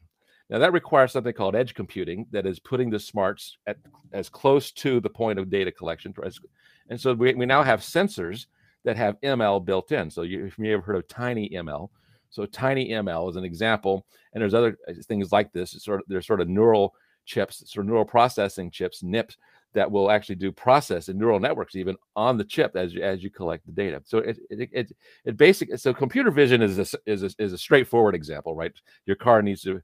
[0.49, 3.77] Now that requires something called edge computing that is putting the smarts at
[4.13, 6.15] as close to the point of data collection.
[6.25, 6.41] as-
[6.91, 8.47] And so we, we now have sensors
[8.85, 10.11] that have ML built in.
[10.11, 11.89] So you, if you have heard of tiny ML.
[12.31, 15.75] So tiny ML is an example, and there's other uh, things like this.
[15.75, 19.37] It's sort of there's sort of neural chips, sort of neural processing chips, NIPs,
[19.73, 23.23] that will actually do process in neural networks even on the chip as you as
[23.23, 24.03] you collect the data.
[24.05, 24.93] So it it it,
[25.25, 28.73] it basic so computer vision is a, is a, is a straightforward example, right?
[29.07, 29.81] Your car needs to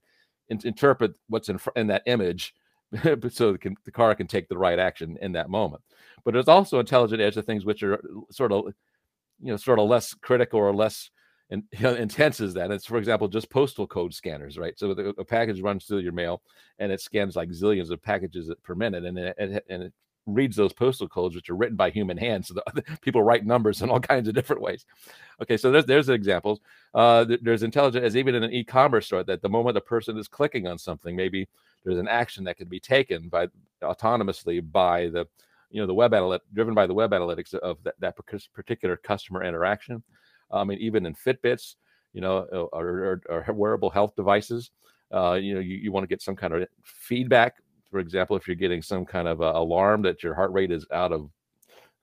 [0.48, 2.54] in- interpret what's in in that image.
[3.30, 5.82] so it can, the car can take the right action in that moment.
[6.24, 8.66] But there's also intelligent edge of things which are sort of,
[9.40, 11.10] you know, sort of less critical or less
[11.50, 12.70] in, intense as that.
[12.70, 14.78] It's for example just postal code scanners, right?
[14.78, 16.42] So the, a package runs through your mail,
[16.78, 19.92] and it scans like zillions of packages per minute, and it, and it,
[20.26, 22.48] reads those postal codes, which are written by human hands.
[22.48, 24.84] So the people write numbers in all kinds of different ways.
[25.40, 26.60] Okay, so there's there's examples.
[26.92, 30.26] Uh, there's intelligent as even in an e-commerce store that the moment a person is
[30.26, 31.48] clicking on something, maybe
[31.86, 33.46] there's an action that can be taken by
[33.82, 35.24] autonomously by the
[35.70, 38.16] you know the web analytic driven by the web analytics of that, that
[38.52, 40.02] particular customer interaction.
[40.50, 41.76] I mean, even in Fitbits,
[42.12, 44.70] you know, uh, or, or, or wearable health devices,
[45.12, 47.56] uh, you know, you, you want to get some kind of feedback.
[47.90, 50.86] For example, if you're getting some kind of uh, alarm that your heart rate is
[50.92, 51.30] out of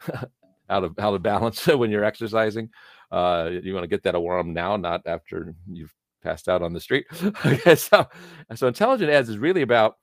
[0.70, 2.70] out of out of balance when you're exercising,
[3.12, 5.94] uh, you want to get that alarm now, not after you've
[6.24, 7.06] passed out on the street.
[7.46, 8.08] okay, so
[8.56, 9.98] so intelligent ads is really about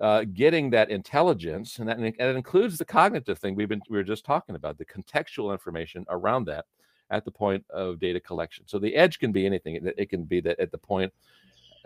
[0.00, 3.96] uh, getting that intelligence, and that and it includes the cognitive thing we've been we
[3.96, 6.66] were just talking about, the contextual information around that
[7.10, 8.64] at the point of data collection.
[8.66, 9.76] So the edge can be anything.
[9.76, 11.12] It, it can be that at the point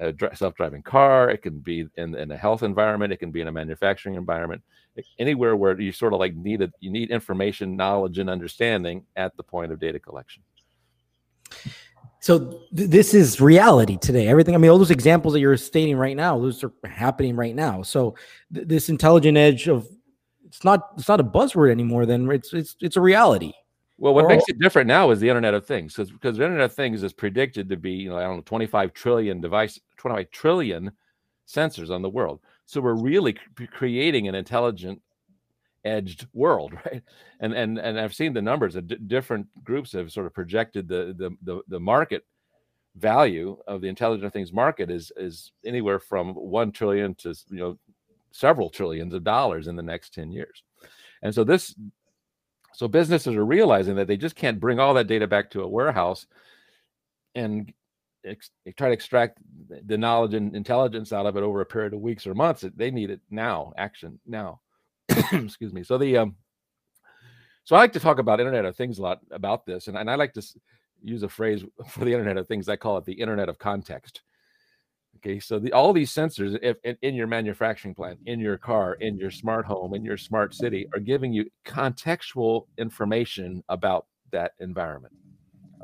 [0.01, 1.31] a self-driving car.
[1.31, 3.13] It can be in, in a health environment.
[3.13, 4.63] It can be in a manufacturing environment.
[5.19, 9.37] Anywhere where you sort of like need it, you need information, knowledge, and understanding at
[9.37, 10.43] the point of data collection.
[12.21, 12.39] So
[12.77, 14.29] th- this is reality today.
[14.29, 14.55] Everything.
[14.55, 17.83] I mean, all those examples that you're stating right now, those are happening right now.
[17.83, 18.15] So
[18.55, 19.89] th- this intelligent edge of
[20.47, 22.07] it's not it's not a buzzword anymore.
[22.07, 23.53] Then it's it's it's a reality.
[23.99, 26.45] Well, what Or- makes it different now is the Internet of Things, because because the
[26.45, 29.79] Internet of Things is predicted to be, you know, I don't know, 25 trillion device,
[29.97, 30.91] 25 trillion
[31.49, 32.41] sensors on the world.
[32.67, 35.01] So we're really c- creating an intelligent,
[35.85, 37.03] edged world, right?
[37.41, 38.77] And and and I've seen the numbers.
[38.77, 42.25] Of d- different groups have sort of projected the the the, the market
[42.97, 47.79] value of the Intelligent Things market is is anywhere from one trillion to you know
[48.33, 50.63] several trillions of dollars in the next 10 years.
[51.23, 51.75] And so this
[52.73, 55.69] so businesses are realizing that they just can't bring all that data back to a
[55.69, 56.27] warehouse
[57.35, 57.73] and
[58.25, 59.39] ex- try to extract
[59.87, 62.65] the knowledge and intelligence out of it over a period of weeks or months.
[62.77, 64.61] They need it now, action now.
[65.33, 65.83] Excuse me.
[65.83, 66.37] So the um,
[67.65, 70.11] so I like to talk about Internet of Things a lot about this, and, and
[70.11, 70.43] I like to
[71.03, 72.69] use a phrase for the Internet of Things.
[72.69, 74.23] I call it the Internet of Context.
[75.17, 78.95] Okay, so the, all these sensors, if in, in your manufacturing plant, in your car,
[78.95, 84.53] in your smart home, in your smart city, are giving you contextual information about that
[84.61, 85.13] environment.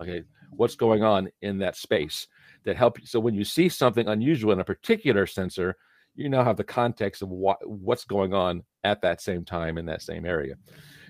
[0.01, 2.27] Okay, what's going on in that space
[2.65, 2.99] that help.
[3.05, 5.77] So when you see something unusual in a particular sensor,
[6.17, 9.87] you now have the context of what what's going on at that same time in
[9.87, 10.55] that same area.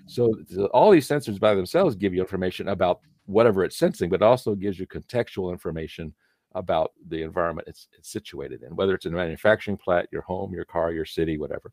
[0.07, 0.35] So,
[0.73, 4.79] all these sensors by themselves give you information about whatever it's sensing, but also gives
[4.79, 6.15] you contextual information
[6.53, 10.55] about the environment it's, it's situated in, whether it's in a manufacturing plant, your home,
[10.55, 11.73] your car, your city, whatever.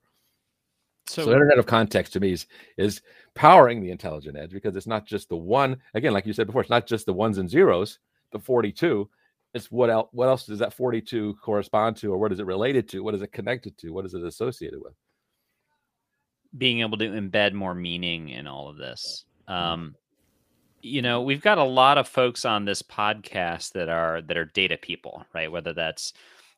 [1.06, 3.02] So, so, internet of context to me is is
[3.36, 6.62] powering the intelligent edge because it's not just the one again like you said before
[6.62, 8.00] it's not just the ones and zeros
[8.32, 9.10] the 42
[9.54, 12.90] it's what else what else does that 42 correspond to or what is it related
[12.90, 13.04] to?
[13.04, 13.92] What is it connected to?
[13.92, 14.94] What is it associated with?
[16.58, 19.26] Being able to embed more meaning in all of this.
[19.50, 19.54] Mm-hmm.
[19.54, 19.96] um
[20.86, 24.46] you know we've got a lot of folks on this podcast that are that are
[24.46, 25.52] data people right?
[25.52, 26.14] Whether that's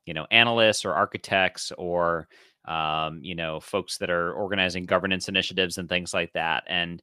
[0.05, 2.27] you know analysts or architects or
[2.67, 6.63] um, you know, folks that are organizing governance initiatives and things like that.
[6.67, 7.01] And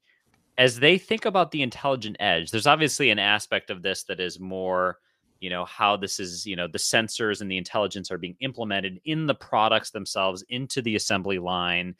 [0.58, 4.40] as they think about the intelligent edge, there's obviously an aspect of this that is
[4.40, 4.98] more,
[5.42, 9.00] you know, how this is, you know, the sensors and the intelligence are being implemented
[9.04, 11.96] in the products themselves into the assembly line.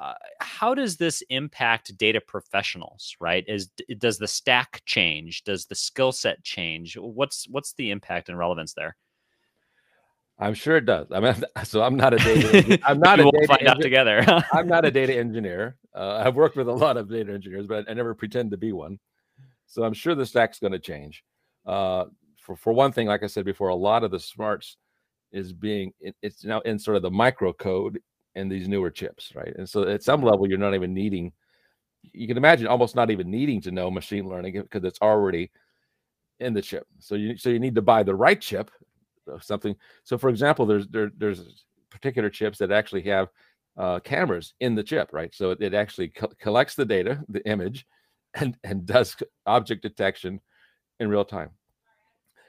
[0.00, 5.74] Uh, how does this impact data professionals right is does the stack change does the
[5.74, 8.96] skill set change what's what's the impact and relevance there
[10.40, 11.08] I'm sure it does.
[11.10, 12.78] I mean, so I'm not a data.
[12.86, 13.46] I'm not a data.
[13.48, 14.24] Find engi- out together.
[14.52, 15.76] I'm not a data engineer.
[15.94, 18.72] Uh, I've worked with a lot of data engineers, but I never pretend to be
[18.72, 18.98] one.
[19.66, 21.24] So I'm sure the stack's going to change.
[21.66, 22.06] Uh,
[22.48, 24.76] for for one thing, like I said before, a lot of the smarts
[25.32, 27.98] is being it, it's now in sort of the microcode
[28.34, 29.54] in these newer chips, right?
[29.56, 31.32] And so at some level, you're not even needing.
[32.02, 35.50] You can imagine almost not even needing to know machine learning because it's already
[36.40, 36.86] in the chip.
[37.00, 38.70] So you so you need to buy the right chip
[39.42, 39.76] something.
[40.04, 43.28] So, for example, there's there, there's particular chips that actually have
[43.76, 45.34] uh, cameras in the chip, right?
[45.34, 47.86] So it, it actually co- collects the data, the image,
[48.34, 50.40] and and does object detection
[51.00, 51.50] in real time.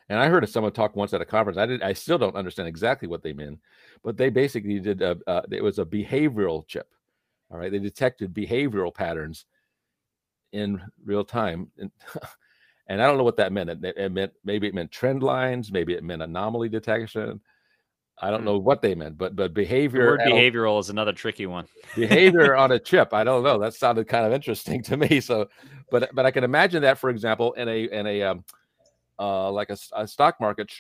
[0.10, 1.58] And I heard someone talk once at a conference.
[1.58, 1.84] I did.
[1.84, 3.60] I still don't understand exactly what they meant,
[4.04, 5.02] but they basically did.
[5.02, 6.90] A, uh, it was a behavioral chip.
[7.52, 9.46] All right, they detected behavioral patterns
[10.52, 11.72] in real time.
[11.78, 11.92] And
[12.90, 13.70] And I don't know what that meant.
[13.70, 17.40] It, it, meant maybe it meant trend lines, maybe it meant anomaly detection.
[18.22, 18.48] I don't hmm.
[18.48, 20.18] know what they meant, but but behavior.
[20.18, 21.68] Behavioral is another tricky one.
[21.96, 23.14] behavior on a chip.
[23.14, 23.60] I don't know.
[23.60, 25.22] That sounded kind of interesting to me.
[25.22, 25.50] So,
[25.92, 28.44] but but I can imagine that, for example, in a in a um,
[29.20, 30.72] uh, like a, a stock market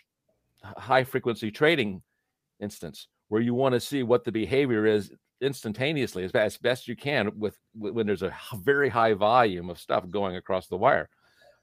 [0.64, 2.02] high frequency trading
[2.60, 6.96] instance where you want to see what the behavior is instantaneously as, as best you
[6.96, 11.10] can with when there's a very high volume of stuff going across the wire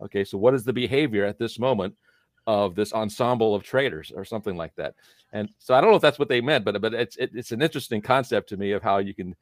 [0.00, 1.94] Okay, so what is the behavior at this moment
[2.46, 4.94] of this ensemble of traders or something like that?
[5.32, 7.52] And so I don't know if that's what they meant, but but it's it, it's
[7.52, 9.34] an interesting concept to me of how you can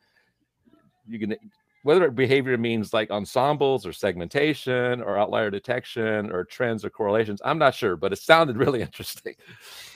[1.07, 1.37] you can
[1.85, 7.59] whether behavior means like ensembles or segmentation or outlier detection or trends or correlations i'm
[7.59, 9.35] not sure but it sounded really interesting.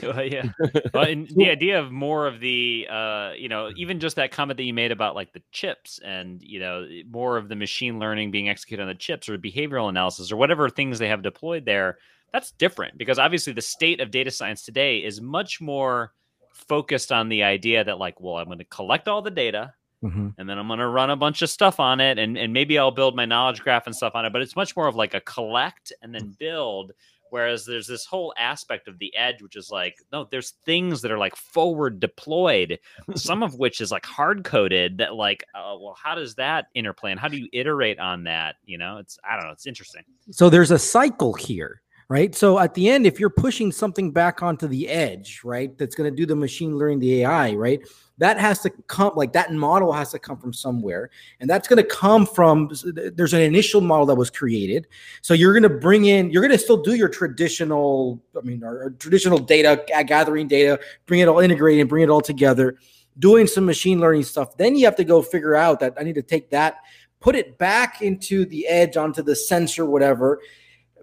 [0.03, 0.51] Well, yeah.
[0.95, 4.57] Well, and the idea of more of the uh, you know even just that comment
[4.59, 8.31] that you made about like the chips and you know more of the machine learning
[8.31, 11.99] being executed on the chips or behavioral analysis or whatever things they have deployed there
[12.33, 16.13] that's different because obviously the state of data science today is much more
[16.53, 19.73] focused on the idea that like well i'm going to collect all the data
[20.05, 20.29] Mm-hmm.
[20.39, 22.79] And then I'm going to run a bunch of stuff on it, and, and maybe
[22.79, 24.33] I'll build my knowledge graph and stuff on it.
[24.33, 26.93] But it's much more of like a collect and then build.
[27.31, 31.11] Whereas there's this whole aspect of the edge, which is like, no, there's things that
[31.11, 32.79] are like forward deployed,
[33.17, 37.11] some of which is like hard coded that, like, uh, well, how does that interplay
[37.11, 38.57] and how do you iterate on that?
[38.65, 40.03] You know, it's, I don't know, it's interesting.
[40.31, 42.35] So there's a cycle here right?
[42.35, 46.11] So at the end, if you're pushing something back onto the edge, right, that's going
[46.11, 47.81] to do the machine learning, the AI, right,
[48.19, 51.83] that has to come like that model has to come from somewhere, and that's going
[51.83, 52.71] to come from
[53.15, 54.87] there's an initial model that was created.
[55.23, 58.63] So you're going to bring in, you're going to still do your traditional, I mean,
[58.63, 62.77] our, our traditional data gathering data, bring it all integrated, and bring it all together.
[63.19, 66.15] Doing some machine learning stuff, then you have to go figure out that I need
[66.15, 66.77] to take that,
[67.21, 70.41] put it back into the edge onto the sensor, whatever,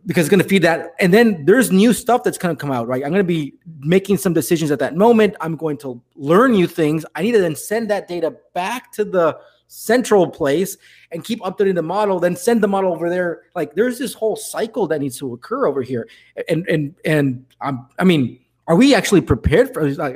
[0.06, 0.94] because it's going to feed that.
[1.00, 3.04] And then there's new stuff that's going to come out, right?
[3.04, 5.36] I'm going to be making some decisions at that moment.
[5.42, 7.06] I'm going to learn new things.
[7.16, 10.78] I need to then send that data back to the central place
[11.12, 14.36] and keep updating the model then send the model over there like there's this whole
[14.36, 16.08] cycle that needs to occur over here
[16.48, 20.16] and and and i'm i mean are we actually prepared for like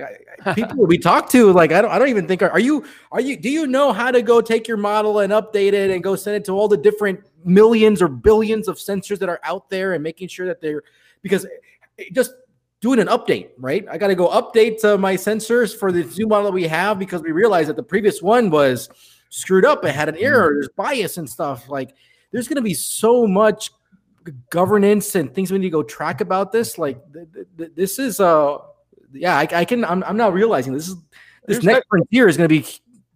[0.55, 3.21] people we talk to like I don't I don't even think are, are you are
[3.21, 6.15] you do you know how to go take your model and update it and go
[6.15, 9.93] send it to all the different millions or billions of sensors that are out there
[9.93, 10.83] and making sure that they're
[11.21, 11.45] because
[12.13, 12.33] just
[12.81, 13.85] doing an update, right?
[13.89, 16.97] I got to go update uh, my sensors for the new model that we have
[16.97, 18.89] because we realized that the previous one was
[19.29, 19.83] screwed up.
[19.83, 21.67] It had an error, there's bias and stuff.
[21.69, 21.93] Like
[22.31, 23.71] there's going to be so much
[24.49, 26.77] governance and things we need to go track about this.
[26.77, 27.27] Like th-
[27.57, 28.57] th- this is uh
[29.11, 32.27] yeah, I, I can I'm, I'm now realizing this is this There's next that- frontier
[32.27, 32.65] is going to be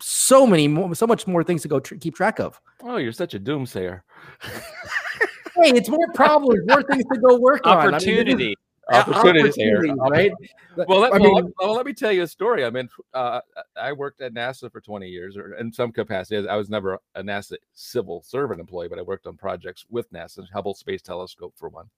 [0.05, 2.59] so many more, so much more things to go tr- keep track of.
[2.81, 4.01] Oh, you're such a doomsayer.
[4.41, 7.77] Hey, it's more problems, more things to go work on.
[7.77, 8.55] I mean, Opportunity.
[8.91, 9.81] Opportunities here.
[9.95, 10.31] right?
[10.75, 12.65] Well, let, I well, mean- let- well, let me tell you a story.
[12.65, 13.39] I mean, uh,
[13.79, 16.47] I worked at NASA for 20 years, or in some capacity.
[16.49, 20.45] I was never a NASA civil servant employee, but I worked on projects with NASA,
[20.51, 21.89] Hubble Space Telescope for one.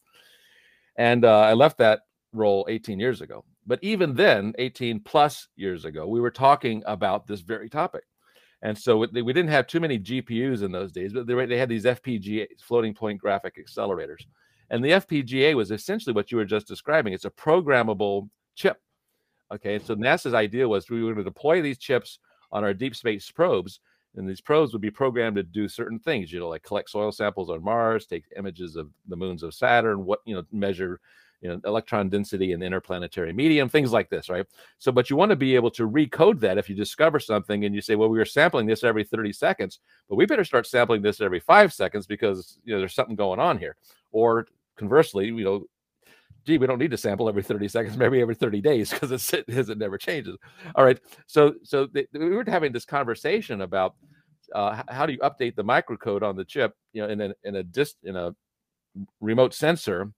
[0.98, 2.02] And uh, I left that
[2.34, 3.44] role 18 years ago.
[3.66, 8.04] But even then, 18 plus years ago, we were talking about this very topic.
[8.62, 11.86] And so we didn't have too many GPUs in those days, but they, had these
[11.86, 14.26] FPGA floating point graphic accelerators.
[14.70, 17.14] And the FPGA was essentially what you were just describing.
[17.14, 18.82] It's a programmable chip.
[19.54, 19.78] Okay.
[19.78, 22.20] So NASA's idea was we were going to deploy these chips
[22.52, 23.80] on our deep space probes,
[24.16, 27.12] and these probes would be programmed to do certain things, you know, like collect soil
[27.12, 31.00] samples on Mars, take images of the moons of Saturn, what, you know, measure,
[31.42, 34.46] you know, electron density the interplanetary medium, things like this, right?
[34.78, 37.76] So, but you want to be able to recode that if you discover something and
[37.76, 39.80] you say, well, we were sampling this every 30 seconds,
[40.10, 43.40] but we better start sampling this every five seconds because, you know, there's something going
[43.40, 43.76] on here.
[44.12, 45.66] Or conversely, you know,
[46.46, 49.34] gee, we don't need to sample every 30 seconds, maybe every 30 days because it's
[49.34, 50.38] it, it never changes.
[50.76, 51.00] All right.
[51.28, 53.96] So so they, we were having this conversation about
[54.54, 57.56] uh, how do you update the microcode on the chip, you know, in a in
[57.56, 58.36] a dist in a
[59.20, 60.12] remote sensor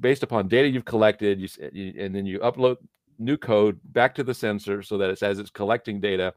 [0.00, 2.76] based upon data you've collected, you, you and then you upload
[3.18, 6.34] new code back to the sensor so that it's as it's collecting data,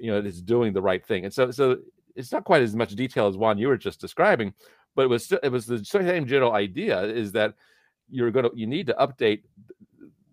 [0.00, 1.24] you know, it's doing the right thing.
[1.24, 1.78] And so so
[2.14, 4.52] it's not quite as much detail as one you were just describing,
[4.94, 7.54] but it was still, it was the same general idea is that
[8.08, 9.42] you're going to you need to update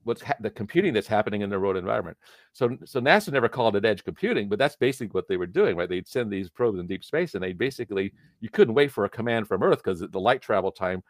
[0.03, 2.17] what's ha- the computing that's happening in the road environment.
[2.51, 5.75] So so NASA never called it edge computing, but that's basically what they were doing,
[5.75, 5.89] right?
[5.89, 9.09] They'd send these probes in deep space, and they basically you couldn't wait for a
[9.09, 11.03] command from Earth because the light travel time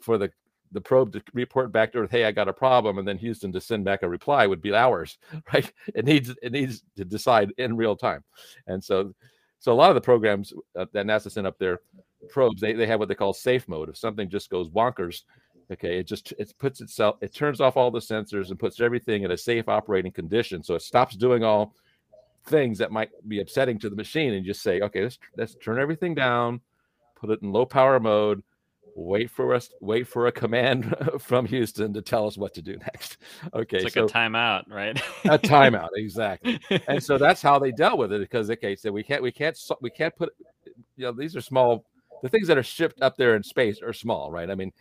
[0.00, 0.30] for the
[0.72, 3.52] the probe to report back to Earth, hey, I got a problem, and then Houston
[3.52, 5.18] to send back a reply would be hours,
[5.52, 5.70] right?
[5.94, 8.24] It needs it needs to decide in real time,
[8.66, 9.14] and so
[9.58, 11.78] so a lot of the programs uh, that NASA sent up their
[12.28, 13.88] probes, they, they have what they call safe mode.
[13.88, 15.22] If something just goes bonkers,
[15.70, 19.22] okay, it just it puts itself, it turns off all the sensors and puts everything
[19.22, 21.74] in a safe operating condition, so it stops doing all
[22.46, 25.78] things that might be upsetting to the machine, and just say, okay, let's let's turn
[25.78, 26.60] everything down,
[27.14, 28.42] put it in low power mode,
[28.94, 32.76] wait for us, wait for a command from Houston to tell us what to do
[32.92, 33.18] next.
[33.54, 35.00] Okay, It's like so a timeout, right?
[35.24, 36.60] a timeout, exactly.
[36.86, 39.58] And so that's how they dealt with it because okay so we can't we can't
[39.80, 40.32] we can't put
[40.96, 41.84] you know these are small
[42.22, 44.50] the things that are shipped up there in space are small right?
[44.50, 44.72] I mean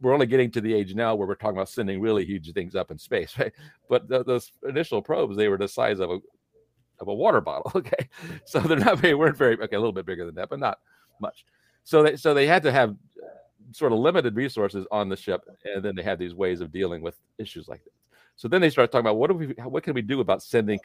[0.00, 2.74] we're only getting to the age now where we're talking about sending really huge things
[2.74, 3.52] up in space right?
[3.88, 6.18] But th- those initial probes they were the size of a
[7.00, 8.08] of a water bottle okay?
[8.44, 10.78] So they're not very weren't very okay a little bit bigger than that but not
[11.20, 11.44] much.
[11.84, 12.96] So they so they had to have
[13.74, 17.02] sort of limited resources on the ship and then they had these ways of dealing
[17.02, 17.92] with issues like that
[18.36, 20.78] so then they start talking about what do we what can we do about sending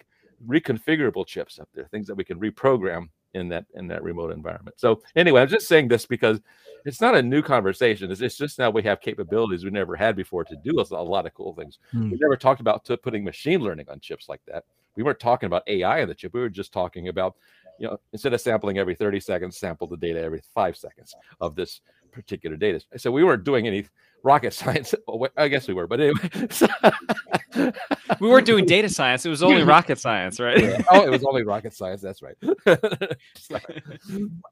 [0.48, 4.80] reconfigurable chips up there, things that we can reprogram in that in that remote environment.
[4.80, 6.40] So anyway, I'm just saying this because
[6.86, 8.10] it's not a new conversation.
[8.12, 11.26] It's, it's just now we have capabilities we never had before to do a lot
[11.26, 11.78] of cool things.
[11.92, 12.10] Hmm.
[12.10, 14.64] We never talked about to putting machine learning on chips like that.
[14.96, 16.34] We weren't talking about AI on the chip.
[16.34, 17.36] We were just talking about,
[17.78, 21.56] you know, instead of sampling every 30 seconds, sample the data every five seconds of
[21.56, 21.82] this
[22.12, 22.82] particular data.
[22.98, 23.86] So we weren't doing any
[24.24, 24.94] rocket science.
[25.08, 26.30] Well, I guess we were, but anyway.
[28.20, 29.26] we weren't doing data science.
[29.26, 30.62] It was only rocket science, right?
[30.62, 30.82] Yeah.
[30.90, 32.02] Oh, it was only rocket science.
[32.02, 32.36] That's right.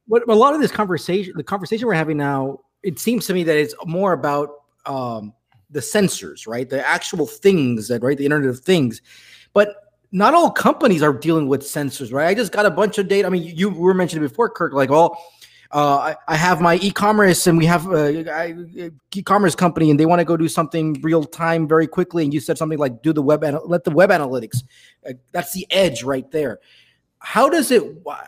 [0.05, 3.43] what a lot of this conversation, the conversation we're having now, it seems to me
[3.43, 4.49] that it's more about
[4.85, 5.33] um,
[5.69, 6.69] the sensors, right?
[6.69, 8.17] The actual things that, right?
[8.17, 9.01] The Internet of Things,
[9.53, 9.75] but
[10.11, 12.27] not all companies are dealing with sensors, right?
[12.27, 13.27] I just got a bunch of data.
[13.27, 15.15] I mean, you were mentioning before, Kirk, like, oh,
[15.71, 20.05] uh, I, I have my e-commerce and we have a, a e-commerce company and they
[20.05, 22.23] want to go do something real time very quickly.
[22.23, 24.63] And you said something like, do the web, let the web analytics.
[25.07, 26.59] Uh, that's the edge right there
[27.19, 27.81] how does it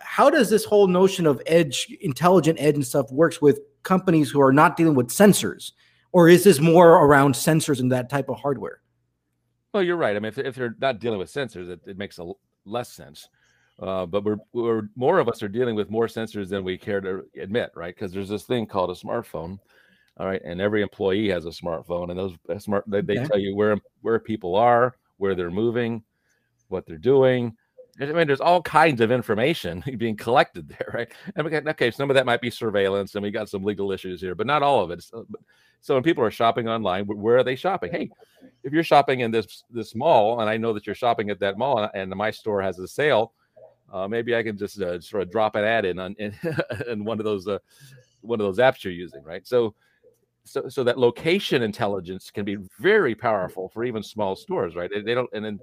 [0.04, 4.42] how does this whole notion of edge intelligent edge and stuff works with companies who
[4.42, 5.74] are not dealing with sensors
[6.12, 8.82] or is this more around sensors and that type of hardware
[9.74, 10.16] Well, you're right.
[10.16, 12.32] I mean, if, if they're not dealing with sensors, it, it makes a
[12.66, 13.30] less sense.
[13.82, 16.99] Uh, but we're, we're more of us are dealing with more sensors than we care
[16.99, 17.95] to admit, right?
[17.95, 19.57] Because there's this thing called a smartphone,
[20.17, 23.55] all right, and every employee has a smartphone, and those smart they, they tell you
[23.55, 26.03] where where people are, where they're moving,
[26.67, 27.55] what they're doing.
[28.01, 31.11] I mean, there's all kinds of information being collected there, right?
[31.36, 33.91] And we got, okay, some of that might be surveillance, and we got some legal
[33.91, 35.03] issues here, but not all of it.
[35.03, 35.25] So,
[35.82, 37.91] so when people are shopping online, where are they shopping?
[37.91, 38.09] Hey,
[38.63, 41.57] if you're shopping in this this mall, and I know that you're shopping at that
[41.57, 43.34] mall, and, and my store has a sale,
[43.92, 46.36] uh, maybe I can just uh, sort of drop an ad in on in,
[46.88, 47.60] in one of those uh,
[48.22, 49.46] one of those apps you're using, right?
[49.46, 49.74] So
[50.44, 54.90] so so that location intelligence can be very powerful for even small stores, right?
[54.90, 55.60] They don't, and then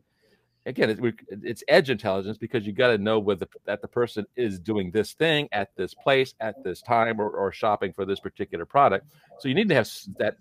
[0.67, 4.59] again, it, it's edge intelligence because you got to know whether that the person is
[4.59, 8.67] doing this thing at this place at this time or, or shopping for this particular
[8.67, 9.07] product.
[9.39, 10.37] So you need to have that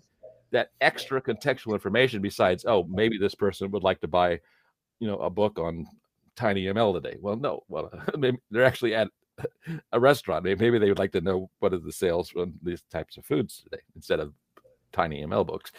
[0.52, 4.40] that extra contextual information besides, oh, maybe this person would like to buy,
[5.00, 5.86] you know, a book on
[6.36, 7.16] TinyML today.
[7.20, 7.90] Well, no, well,
[8.50, 9.08] they're actually at
[9.92, 10.44] a restaurant.
[10.44, 13.62] Maybe they would like to know what are the sales from these types of foods
[13.62, 14.32] today instead of
[14.92, 15.72] tiny ml books.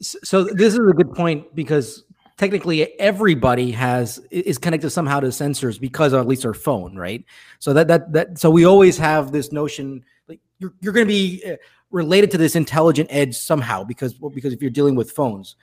[0.00, 2.04] so this is a good point because
[2.36, 7.24] technically everybody has is connected somehow to sensors because of at least our phone, right?
[7.58, 11.12] So that that that so we always have this notion like you're you're going to
[11.12, 11.56] be uh,
[11.90, 15.56] related to this intelligent edge somehow because because if you're dealing with phones.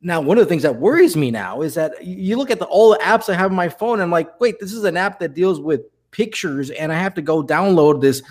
[0.00, 2.66] Now, one of the things that worries me now is that you look at the,
[2.66, 4.00] all the apps I have on my phone.
[4.00, 5.82] I'm like, wait, this is an app that deals with
[6.12, 8.22] pictures, and I have to go download this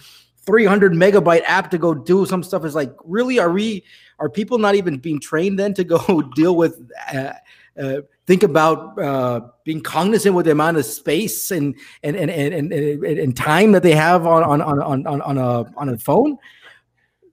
[0.46, 2.64] 300 megabyte app to go do some stuff.
[2.64, 3.38] Is like, really?
[3.38, 3.84] Are we?
[4.20, 6.90] Are people not even being trained then to go deal with?
[7.14, 7.34] Uh,
[7.78, 12.72] uh, think about uh, being cognizant with the amount of space and and and and,
[12.72, 16.38] and, and time that they have on on on on on a on a phone.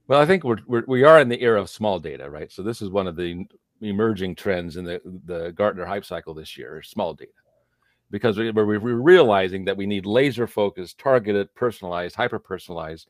[0.07, 2.53] Well, I think we're, we're we are in the era of small data, right?
[2.53, 3.47] So this is one of the
[3.81, 7.33] emerging trends in the, the Gartner hype cycle this year small data.
[8.11, 13.09] Because we, we're, realizing that we need laser focused, targeted, personalized, hyper personalized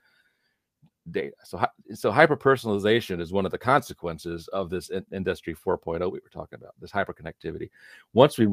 [1.11, 1.35] data.
[1.45, 1.62] So,
[1.93, 6.31] so hyper personalization is one of the consequences of this in, industry 4.0 we were
[6.33, 7.71] talking about, this hyper connectivity.
[8.15, 8.49] Once we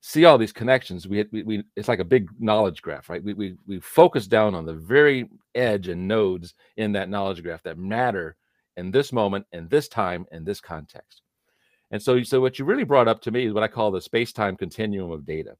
[0.00, 3.22] see all these connections, we, we, we it's like a big knowledge graph, right?
[3.22, 7.62] We, we, we focus down on the very edge and nodes in that knowledge graph
[7.62, 8.36] that matter
[8.76, 11.22] in this moment, in this time, in this context.
[11.90, 14.00] And so, so what you really brought up to me is what I call the
[14.00, 15.56] space-time continuum of data.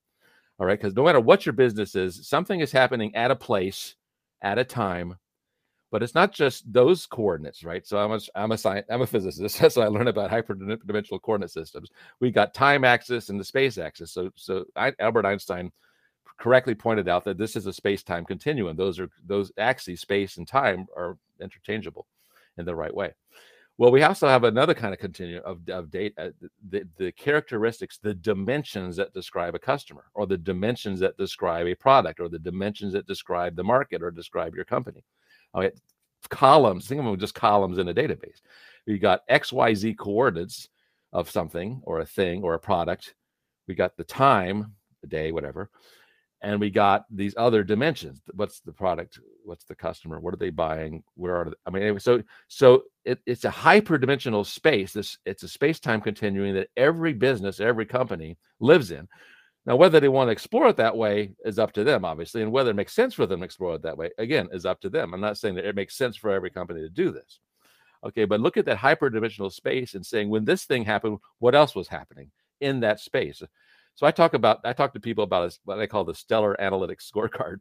[0.58, 3.94] All right, because no matter what your business is, something is happening at a place,
[4.42, 5.16] at a time,
[5.90, 7.86] but it's not just those coordinates, right?
[7.86, 11.50] So I'm a I'm a science, I'm a physicist, so I learned about hyperdimensional coordinate
[11.50, 11.90] systems.
[12.20, 14.12] We got time axis and the space axis.
[14.12, 15.70] So so I, Albert Einstein
[16.38, 18.76] correctly pointed out that this is a space-time continuum.
[18.76, 22.06] Those are those axes, space and time, are interchangeable
[22.58, 23.14] in the right way.
[23.78, 26.30] Well, we also have another kind of continuum of, of data, uh,
[26.68, 31.76] the, the characteristics, the dimensions that describe a customer, or the dimensions that describe a
[31.76, 35.04] product, or the dimensions that describe the market or describe your company.
[35.54, 35.70] Okay,
[36.28, 38.40] columns, think of them just columns in a database.
[38.84, 40.68] You got XYZ coordinates
[41.12, 43.14] of something or a thing or a product.
[43.68, 45.70] We got the time, the day, whatever
[46.40, 48.22] and we got these other dimensions.
[48.34, 49.18] What's the product?
[49.44, 50.20] What's the customer?
[50.20, 51.02] What are they buying?
[51.14, 51.56] Where are they?
[51.66, 56.54] i mean anyway, so so it, it's a hyperdimensional space this it's a space-time continuum
[56.54, 59.08] that every business every company lives in.
[59.66, 62.52] Now whether they want to explore it that way is up to them obviously and
[62.52, 64.90] whether it makes sense for them to explore it that way again is up to
[64.90, 65.12] them.
[65.12, 67.40] I'm not saying that it makes sense for every company to do this.
[68.04, 71.74] Okay but look at that hyperdimensional space and saying when this thing happened what else
[71.74, 72.30] was happening
[72.60, 73.42] in that space
[73.98, 77.10] so I talk about I talk to people about what I call the stellar analytics
[77.12, 77.56] scorecard,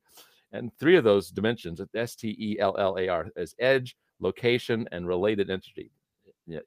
[0.52, 4.88] and three of those dimensions S T E L L A R is edge, location,
[4.92, 5.90] and related entity.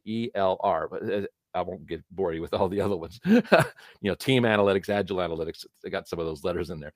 [0.04, 1.22] E L R, but uh,
[1.54, 3.20] I won't get bore with all the other ones.
[3.24, 3.42] you
[4.02, 5.64] know, team analytics, agile analytics.
[5.84, 6.92] They got some of those letters in there,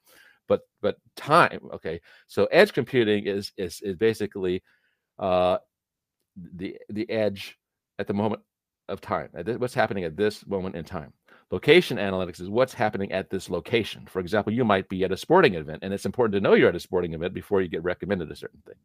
[0.49, 1.61] but but time.
[1.75, 4.64] Okay, so edge computing is is is basically
[5.20, 5.59] uh,
[6.57, 7.57] the the edge
[8.01, 8.43] at the moment
[8.89, 9.29] of time.
[9.59, 11.12] What's happening at this moment in time.
[11.51, 14.07] Location analytics is what's happening at this location.
[14.07, 16.71] For example, you might be at a sporting event, and it's important to know you're
[16.71, 18.77] at a sporting event before you get recommended a certain thing.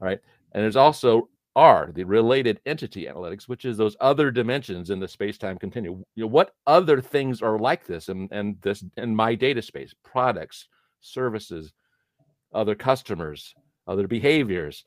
[0.00, 0.20] All right.
[0.52, 5.08] And there's also R, the related entity analytics, which is those other dimensions in the
[5.08, 6.04] space-time continuum.
[6.14, 9.92] You know, what other things are like this and and this in my data space,
[10.04, 10.68] products,
[11.00, 11.72] services,
[12.52, 13.54] other customers,
[13.88, 14.84] other behaviors,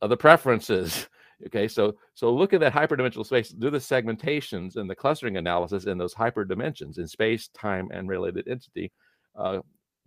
[0.00, 1.08] other preferences,
[1.46, 5.86] Okay, so so look at that hyperdimensional space, do the segmentations and the clustering analysis
[5.86, 8.92] in those hyperdimensions in space, time, and related entity.
[9.34, 9.60] Uh,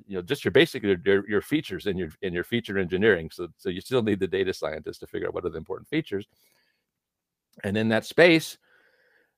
[0.06, 3.30] you know, just your basic your, your features in your in your feature engineering.
[3.32, 5.90] So so you still need the data scientist to figure out what are the important
[5.90, 6.28] features.
[7.64, 8.58] And in that space,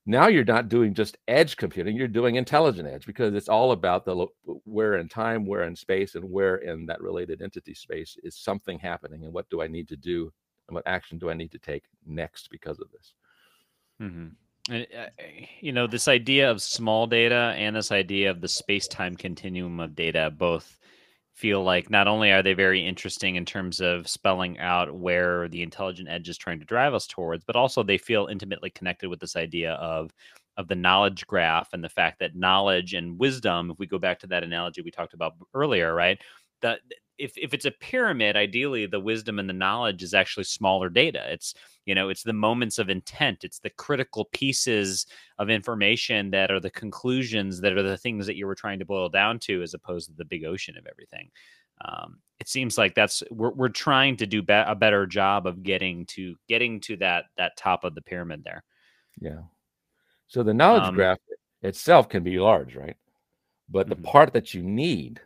[0.06, 4.04] now you're not doing just edge computing you're doing intelligent edge because it's all about
[4.04, 4.26] the
[4.64, 8.78] where in time where in space and where in that related entity space is something
[8.78, 10.32] happening and what do i need to do
[10.68, 13.14] and what action do I need to take next because of this?
[14.02, 14.72] Mm-hmm.
[14.72, 15.06] And, uh,
[15.60, 19.78] you know, this idea of small data and this idea of the space time continuum
[19.80, 20.78] of data both
[21.34, 25.62] feel like not only are they very interesting in terms of spelling out where the
[25.62, 29.20] intelligent edge is trying to drive us towards, but also they feel intimately connected with
[29.20, 30.10] this idea of
[30.56, 34.18] of the knowledge graph and the fact that knowledge and wisdom, if we go back
[34.18, 36.18] to that analogy we talked about earlier, right?
[36.62, 36.78] the
[37.18, 41.24] if if it's a pyramid, ideally the wisdom and the knowledge is actually smaller data.
[41.32, 41.54] It's
[41.86, 43.44] you know it's the moments of intent.
[43.44, 45.06] It's the critical pieces
[45.38, 48.84] of information that are the conclusions that are the things that you were trying to
[48.84, 51.30] boil down to, as opposed to the big ocean of everything.
[51.84, 55.62] Um, it seems like that's we're we're trying to do be- a better job of
[55.62, 58.64] getting to getting to that that top of the pyramid there.
[59.20, 59.42] Yeah.
[60.28, 61.18] So the knowledge Um, graph
[61.62, 62.96] itself can be large, right?
[63.68, 64.04] But the Mhm.
[64.04, 65.22] part that you need,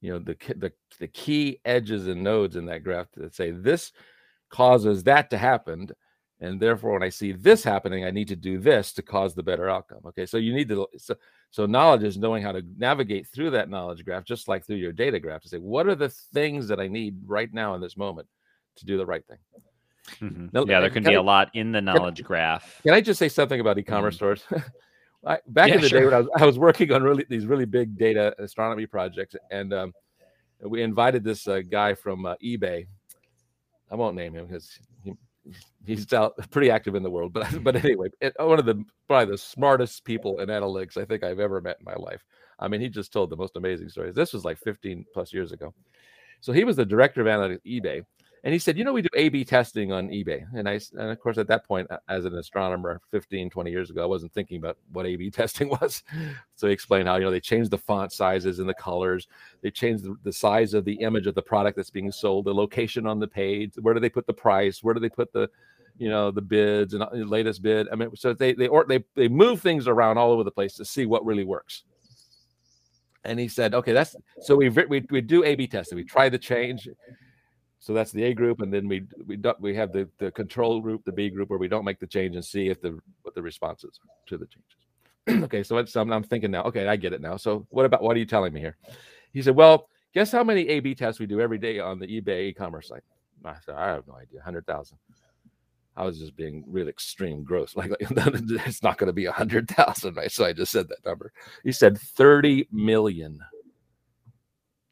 [0.00, 3.92] you know, the the the key edges and nodes in that graph that say this
[4.48, 5.88] causes that to happen,
[6.40, 9.42] and therefore when I see this happening, I need to do this to cause the
[9.42, 10.00] better outcome.
[10.06, 11.14] Okay, so you need to so,
[11.50, 14.92] so knowledge is knowing how to navigate through that knowledge graph, just like through your
[14.92, 17.96] data graph, to say what are the things that I need right now in this
[17.96, 18.28] moment
[18.76, 19.38] to do the right thing.
[20.20, 20.52] Mhm.
[20.52, 22.80] No, yeah, there can can be I- a lot in the knowledge graph.
[22.82, 24.44] Can I just say something about e-commerce stores?
[25.24, 27.46] I, back Yeah, in the day when I was, I was working on really these
[27.46, 29.92] really big data astronomy projects, and um,
[30.62, 32.86] we invited this uh, guy from uh, eBay.
[33.90, 35.12] I won't name him because he,
[35.84, 37.32] he's out pretty active in the world.
[37.32, 41.22] But but anyway, it, one of the probably the smartest people in analytics I think
[41.22, 42.24] I've ever met in my life.
[42.58, 44.14] I mean, he just told the most amazing stories.
[44.14, 45.72] This was like 15 plus years ago.
[46.40, 48.04] So he was the director of analytics at eBay,
[48.42, 51.20] and he said, you know, we do A/B testing on eBay, and I, and of
[51.20, 54.78] course at that point, as an astronomer, 15, 20 years ago, I wasn't thinking about
[54.92, 56.02] what A/B testing was.
[56.56, 59.28] So he explained how you know they changed the font sizes and the colors,
[59.62, 62.54] they changed the, the size of the image of the product that's being sold, the
[62.54, 65.48] location on the page, where do they put the price, where do they put the
[66.00, 67.86] you know the bids and uh, the latest bid.
[67.92, 70.74] I mean, so they they or they they move things around all over the place
[70.76, 71.84] to see what really works.
[73.24, 75.96] And he said, okay, that's so we we we do A/B testing.
[75.96, 76.88] We try the change.
[77.80, 81.02] So that's the A group, and then we we we have the the control group,
[81.04, 83.42] the B group, where we don't make the change and see if the what the
[83.42, 85.44] response is to the changes.
[85.44, 86.62] okay, so I'm, I'm thinking now.
[86.64, 87.38] Okay, I get it now.
[87.38, 88.76] So what about what are you telling me here?
[89.32, 92.48] He said, well, guess how many A/B tests we do every day on the eBay
[92.48, 93.02] e-commerce site?
[93.44, 94.98] I said, I have no idea, hundred thousand.
[95.96, 97.76] I was just being really extreme gross.
[97.76, 100.30] Like, like it's not going to be a hundred thousand, right?
[100.30, 101.32] So I just said that number.
[101.64, 103.40] He said 30 million.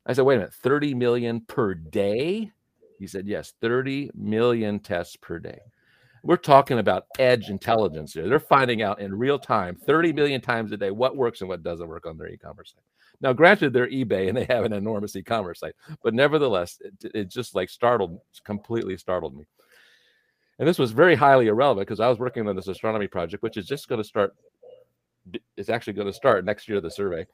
[0.06, 2.50] I said, wait a minute, 30 million per day?
[2.98, 5.60] He said, yes, 30 million tests per day.
[6.22, 8.28] We're talking about edge intelligence here.
[8.28, 11.62] They're finding out in real time, 30 million times a day, what works and what
[11.62, 12.84] doesn't work on their e-commerce site.
[13.20, 17.28] Now, granted, they're eBay and they have an enormous e-commerce site, but nevertheless, it, it
[17.28, 19.44] just like startled, completely startled me.
[20.58, 23.56] And this was very highly irrelevant because I was working on this astronomy project, which
[23.56, 24.34] is just going to start.
[25.56, 26.80] It's actually going to start next year.
[26.80, 27.26] The survey.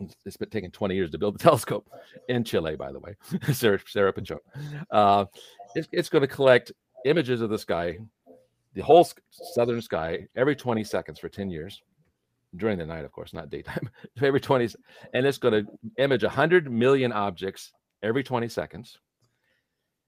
[0.00, 1.88] It's- been taking 20 years to build the telescope
[2.28, 3.14] in Chile, by the way.
[3.52, 4.12] Sarah, Sarah.
[4.90, 5.24] Uh,
[5.74, 6.72] it's, it's going to collect
[7.04, 7.98] images of the sky,
[8.74, 11.82] the whole southern sky, every 20 seconds for 10 years,
[12.56, 13.88] during the night, of course, not daytime.
[14.22, 14.76] every 20, s-
[15.14, 17.72] and it's going to image 100 million objects
[18.02, 18.98] every 20 seconds.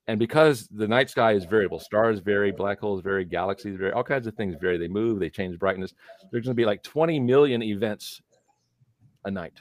[0.06, 4.02] And because the night sky is variable, stars vary, black holes vary, galaxies vary, all
[4.02, 4.78] kinds of things vary.
[4.78, 5.92] They move, they change brightness.
[6.30, 8.22] There's going to be like 20 million events
[9.26, 9.60] a night.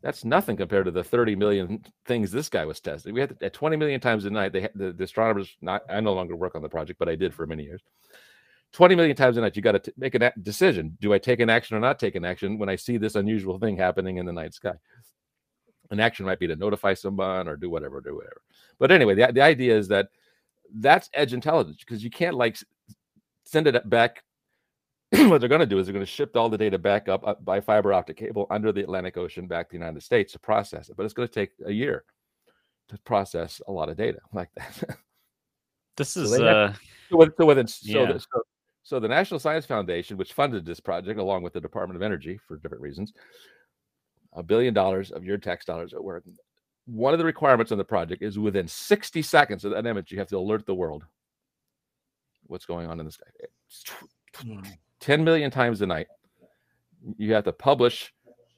[0.00, 3.14] That's nothing compared to the 30 million things this guy was testing.
[3.14, 4.52] We had to, at 20 million times a night.
[4.52, 5.56] They the, the astronomers.
[5.60, 7.82] Not I no longer work on the project, but I did for many years.
[8.72, 9.56] 20 million times a night.
[9.56, 10.96] You got to make a decision.
[11.00, 13.58] Do I take an action or not take an action when I see this unusual
[13.58, 14.74] thing happening in the night sky?
[15.90, 18.42] An action might be to notify someone or do whatever, do whatever.
[18.78, 20.08] But anyway, the, the idea is that
[20.74, 22.58] that's edge intelligence because you can't like
[23.44, 24.22] send it back.
[25.28, 27.26] what they're going to do is they're going to ship all the data back up,
[27.26, 30.38] up by fiber optic cable under the Atlantic Ocean back to the United States to
[30.38, 30.96] process it.
[30.96, 32.04] But it's going to take a year
[32.88, 34.98] to process a lot of data like that.
[35.96, 36.72] This is uh,
[37.10, 38.42] so, so, within, so, the, so,
[38.84, 42.38] so the National Science Foundation, which funded this project along with the Department of Energy
[42.46, 43.12] for different reasons,
[44.34, 46.22] a billion dollars of your tax dollars at work.
[46.86, 50.18] One of the requirements on the project is within 60 seconds of that image, you
[50.18, 51.04] have to alert the world
[52.46, 53.26] what's going on in the sky.
[53.40, 53.84] It's
[55.00, 56.08] 10 million times a night.
[57.16, 58.12] You have to publish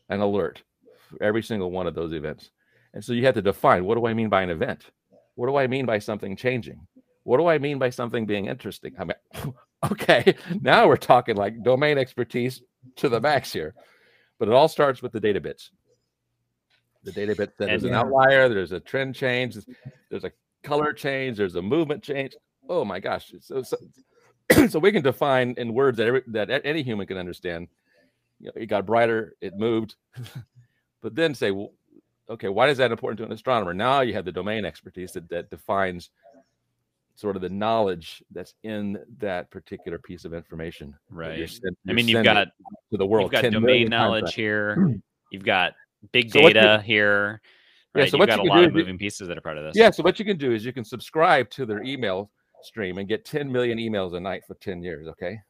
[0.09, 0.63] an alert
[1.09, 2.51] for every single one of those events.
[2.95, 4.87] And so you have to define what do I mean by an event?
[5.35, 6.87] What do I mean by something changing?
[7.25, 8.95] What do I mean by something being interesting?
[8.99, 9.55] I mean,
[9.93, 12.63] okay, now we're talking like domain expertise
[12.97, 13.75] to the max here.
[14.39, 15.71] But it all starts with the data bits.
[17.05, 19.57] The data bit that there's an outlier, there's a trend change,
[20.11, 20.33] there's a
[20.63, 22.35] color change, there's a movement change.
[22.69, 23.33] Oh my gosh.
[23.41, 23.77] So, so,
[24.69, 27.69] so we can define in words that, every, that any human can understand.
[28.41, 29.97] You know, it got brighter, it moved.
[31.03, 31.73] but then say, well,
[32.29, 33.75] okay, why is that important to an astronomer?
[33.75, 36.11] Now you have the domain expertise that, that defines
[37.17, 40.95] sort of the knowledge that's in that particular piece of information.
[41.11, 41.51] that you're right.
[41.51, 43.31] send- I you're mean, you've got to the world.
[43.33, 44.95] you've got domain knowledge here.
[45.33, 45.75] You've got
[46.11, 47.41] big So what you- data here.
[47.95, 48.11] Yeah, Right?
[48.11, 49.41] so You've what got you a can lot do of you- moving pieces that are
[49.43, 49.77] part of this.
[49.77, 49.91] Yeah.
[49.91, 52.31] So what you can do is you can subscribe to their email
[52.65, 55.09] stream and get 10 million emails a night for 10 years.
[55.09, 55.41] Okay.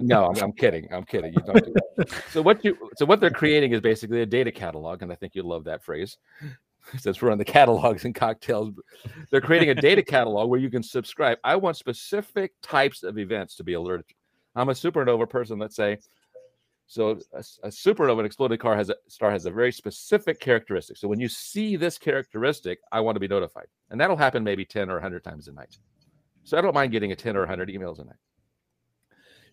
[0.00, 0.88] No, I'm, I'm kidding.
[0.92, 1.32] I'm kidding.
[1.32, 2.22] You don't do that.
[2.30, 5.34] So what you so what they're creating is basically a data catalog, and I think
[5.34, 6.18] you love that phrase.
[6.98, 8.70] Since we're on the catalogs and cocktails,
[9.30, 11.38] they're creating a data catalog where you can subscribe.
[11.44, 14.06] I want specific types of events to be alerted.
[14.56, 15.98] I'm a supernova person, let's say.
[16.86, 20.96] So a supernova, an exploded car has a star has a very specific characteristic.
[20.98, 24.64] So when you see this characteristic, I want to be notified, and that'll happen maybe
[24.64, 25.78] 10 or 100 times a night.
[26.44, 28.16] So I don't mind getting a 10 or 100 emails a night.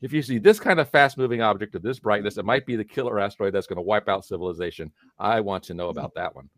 [0.01, 2.75] If you see this kind of fast moving object of this brightness, it might be
[2.75, 4.91] the killer asteroid that's going to wipe out civilization.
[5.17, 5.99] I want to know mm-hmm.
[5.99, 6.49] about that one.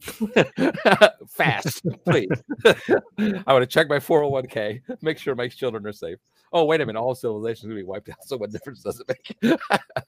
[1.28, 2.28] fast, please.
[2.66, 6.18] I want to check my 401k, make sure my children are safe.
[6.52, 8.16] Oh, wait a minute, all civilization is going to be wiped out.
[8.22, 9.60] So what difference does it make?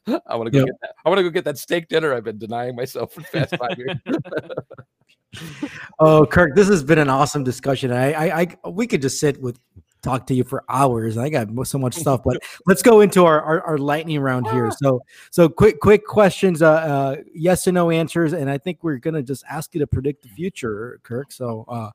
[0.26, 0.66] I want to go Yep.
[0.66, 0.95] get that.
[1.05, 3.57] I want to go get that steak dinner I've been denying myself for the past
[3.57, 3.97] five years.
[5.99, 7.90] Oh, Kirk, this has been an awesome discussion.
[7.90, 9.59] I, I, I we could just sit with
[10.03, 11.16] talk to you for hours.
[11.16, 14.70] I got so much stuff, but let's go into our, our, our lightning round here.
[14.78, 18.97] So, so quick, quick questions, uh, uh, yes and no answers, and I think we're
[18.97, 21.30] gonna just ask you to predict the future, Kirk.
[21.30, 21.90] So, uh,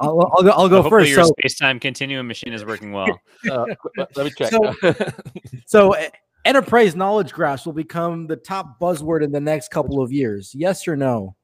[0.00, 1.10] I'll, I'll go, I'll go Hopefully first.
[1.10, 3.06] your So, space-time continuum machine is working well.
[3.50, 3.64] Uh,
[3.96, 4.50] let let me check.
[4.50, 4.74] So-
[5.66, 6.08] so uh,
[6.44, 10.52] enterprise knowledge graphs will become the top buzzword in the next couple of years.
[10.54, 11.34] Yes or no?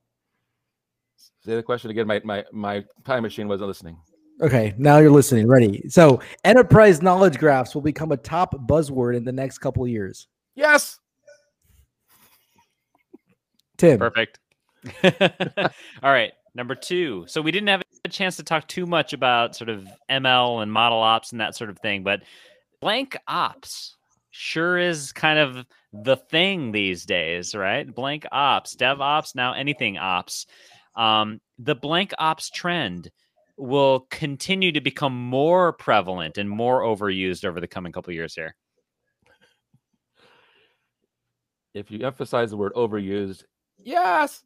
[1.44, 2.06] Say the question again.
[2.06, 3.96] My my my time machine wasn't listening.
[4.42, 5.48] Okay, now you're listening.
[5.48, 5.88] Ready?
[5.88, 10.28] So, enterprise knowledge graphs will become a top buzzword in the next couple of years.
[10.54, 10.98] Yes.
[13.78, 14.38] Tim, Perfect.
[16.02, 17.24] All right, number two.
[17.26, 20.72] So we didn't have a chance to talk too much about sort of ML and
[20.72, 22.22] model ops and that sort of thing, but
[22.80, 23.96] blank ops
[24.30, 27.92] sure is kind of the thing these days, right?
[27.92, 30.46] Blank ops, dev ops, now anything ops.
[30.94, 33.10] Um, the blank ops trend
[33.56, 38.54] will continue to become more prevalent and more overused over the coming couple years here.
[41.72, 43.44] If you emphasize the word overused,
[43.78, 44.42] yes.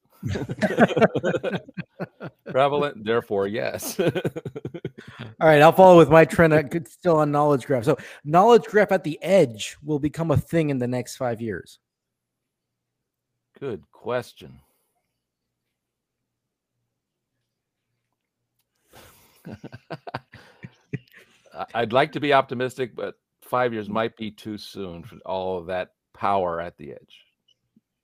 [2.50, 3.98] Prevalent, therefore, yes.
[3.98, 4.10] All
[5.40, 6.52] right, I'll follow with my trend.
[6.52, 7.84] uh, good- Still on knowledge graph.
[7.84, 11.78] So, knowledge graph at the edge will become a thing in the next five years.
[13.58, 14.60] Good question.
[19.46, 19.52] I-
[21.74, 25.66] I'd like to be optimistic, but five years might be too soon for all of
[25.66, 27.24] that power at the edge.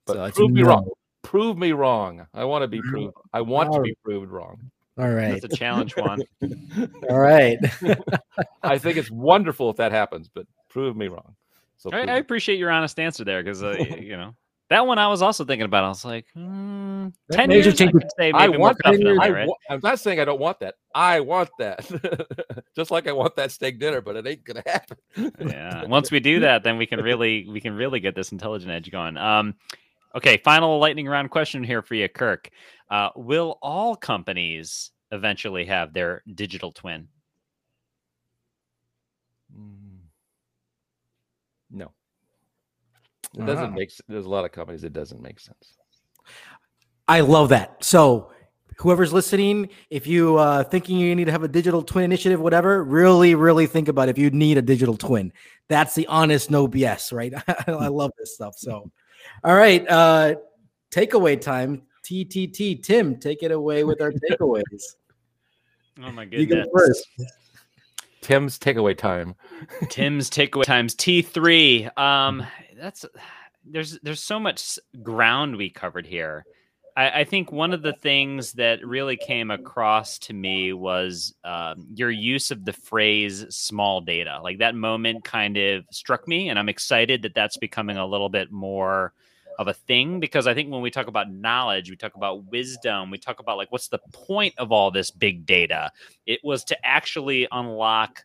[0.05, 0.67] But So prove me no.
[0.67, 0.89] wrong.
[1.27, 2.25] Prove me wrong.
[2.33, 3.13] I want to be proved.
[3.33, 4.71] I want to be proved wrong.
[4.97, 6.21] All right, That's a challenge, Juan.
[7.09, 7.57] all right.
[8.63, 11.35] I think it's wonderful if that happens, but prove me wrong.
[11.75, 14.35] So I, I appreciate your honest answer there because uh, you know
[14.69, 15.83] that one I was also thinking about.
[15.83, 17.75] I was like, hmm, That ten maybe years.
[17.77, 19.19] change I it- could I maybe more want that.
[19.19, 19.49] I right?
[19.69, 20.75] I'm not saying I don't want that.
[20.95, 22.63] I want that.
[22.73, 24.97] Just like I want that steak dinner, but it ain't gonna happen.
[25.41, 25.83] yeah.
[25.87, 28.89] Once we do that, then we can really we can really get this intelligent edge
[28.91, 29.17] going.
[29.17, 29.55] Um,
[30.15, 32.49] okay, final lightning round question here for you, Kirk.
[32.89, 37.07] Uh, will all companies eventually have their digital twin?
[39.57, 39.99] Mm.
[41.71, 41.91] No.
[43.37, 43.75] It doesn't Ah.
[43.75, 45.73] make s- there's a lot of companies it doesn't make sense.
[47.07, 47.83] I love that.
[47.83, 48.31] So,
[48.77, 52.83] whoever's listening, if you uh thinking you need to have a digital twin initiative, whatever,
[52.83, 55.31] really, really think about if you need a digital twin.
[55.67, 57.33] That's the honest, no BS, right?
[57.67, 58.55] I love this stuff.
[58.57, 58.91] So,
[59.43, 60.35] all right, uh
[60.91, 61.83] takeaway time.
[62.03, 62.81] TTT.
[62.81, 64.63] Tim, take it away with our takeaways.
[65.99, 66.67] Oh my you goodness!
[66.67, 67.07] go first.
[68.21, 69.33] Tim's takeaway time.
[69.89, 71.89] Tim's takeaway times T three.
[71.97, 72.45] Um,
[72.79, 73.03] that's
[73.65, 76.45] there's there's so much ground we covered here.
[76.97, 81.85] I, I think one of the things that really came across to me was um,
[81.93, 86.57] your use of the phrase "small data." Like that moment kind of struck me, and
[86.59, 89.13] I'm excited that that's becoming a little bit more
[89.59, 93.11] of a thing because I think when we talk about knowledge, we talk about wisdom,
[93.11, 95.91] we talk about like what's the point of all this big data?
[96.25, 98.23] It was to actually unlock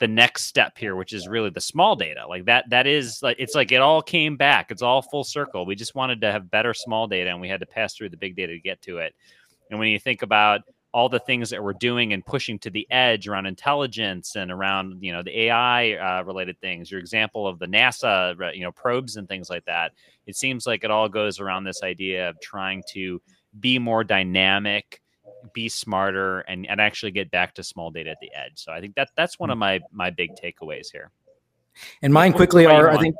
[0.00, 3.36] the next step here which is really the small data like that that is like
[3.38, 6.50] it's like it all came back it's all full circle we just wanted to have
[6.50, 8.98] better small data and we had to pass through the big data to get to
[8.98, 9.14] it.
[9.70, 12.86] And when you think about all the things that we're doing and pushing to the
[12.90, 17.58] edge around intelligence and around you know the ai uh, related things your example of
[17.58, 19.92] the nasa uh, you know probes and things like that
[20.26, 23.20] it seems like it all goes around this idea of trying to
[23.60, 25.02] be more dynamic
[25.52, 28.52] be smarter and, and actually get back to small data at the edge.
[28.54, 31.10] So I think that that's one of my my big takeaways here.
[32.02, 33.14] And mine quickly What are I think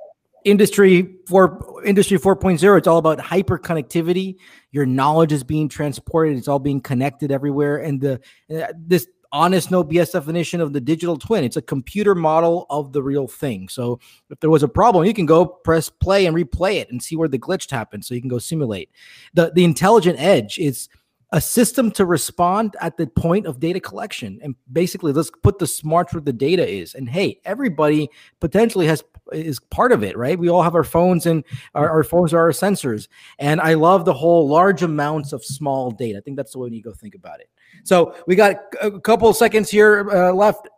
[0.45, 4.37] industry for industry 4.0 it's all about hyper connectivity
[4.71, 7.79] your knowledge is being transported it's all being connected everywhere.
[7.79, 8.21] And the
[8.55, 12.93] uh, this honest no bs definition of the digital twin it's a computer model of
[12.93, 13.69] the real thing.
[13.69, 14.01] So
[14.31, 17.17] if there was a problem you can go press play and replay it and see
[17.17, 18.91] where the glitch happened so you can go simulate.
[19.35, 20.89] The the intelligent edge is
[21.33, 25.67] a system to respond at the point of data collection and basically let's put the
[25.67, 26.95] smarts where the data is.
[26.95, 28.09] And hey everybody
[28.41, 30.39] potentially has is part of it right?
[30.39, 33.09] We all have our phones and our, our phones are our sensors.
[33.39, 36.19] And i love the whole large amounts of small data.
[36.19, 37.51] I think that's the way you go think about it.
[37.85, 40.69] So we got a couple of seconds here uh, left.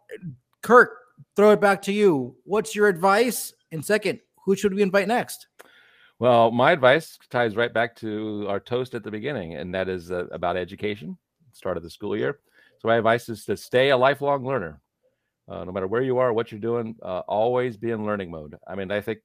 [0.62, 0.96] Kirk
[1.36, 2.36] throw it back to you.
[2.44, 3.54] What's your advice?
[3.70, 5.46] And second who should we invite next
[6.20, 10.12] well, my advice ties right back to our toast at the beginning, and that is
[10.12, 11.16] uh, about education,
[11.52, 12.40] start of the school year.
[12.78, 14.82] So, my advice is to stay a lifelong learner.
[15.48, 18.54] Uh, no matter where you are, what you're doing, uh, always be in learning mode.
[18.68, 19.20] I mean, I think,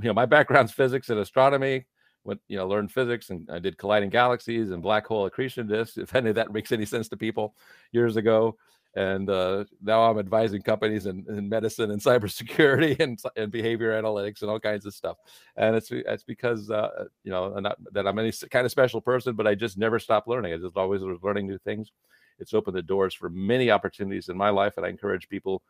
[0.00, 1.86] you know, my background's physics and astronomy.
[2.22, 5.98] Went, you know, learned physics, and I did colliding galaxies and black hole accretion disks.
[5.98, 7.56] If any of that makes any sense to people,
[7.90, 8.56] years ago
[8.96, 14.40] and uh, now I'm advising companies in, in medicine and cybersecurity and, and behavior analytics
[14.40, 15.18] and all kinds of stuff.
[15.56, 19.36] And it's it's because uh, you know not that I'm any kind of special person,
[19.36, 20.54] but I just never stop learning.
[20.54, 21.92] I just always was learning new things.
[22.38, 25.62] It's opened the doors for many opportunities in my life, and I encourage people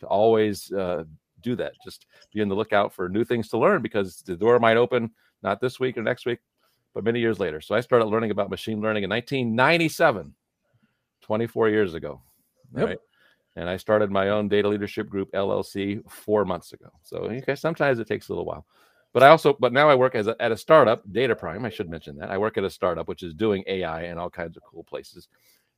[0.00, 1.04] to always uh,
[1.40, 1.72] do that.
[1.82, 5.10] Just be on the lookout for new things to learn because the door might open
[5.42, 6.40] not this week or next week,
[6.92, 7.60] but many years later.
[7.62, 10.34] So I started learning about machine learning in 1997,
[11.22, 12.20] 24 years ago.
[12.76, 12.86] Yep.
[12.86, 12.98] Right.
[13.56, 16.90] And I started my own data leadership group LLC four months ago.
[17.02, 18.66] So okay, sometimes it takes a little while.
[19.12, 21.64] But I also, but now I work as a, at a startup, Data Prime.
[21.64, 24.28] I should mention that I work at a startup which is doing AI in all
[24.28, 25.28] kinds of cool places,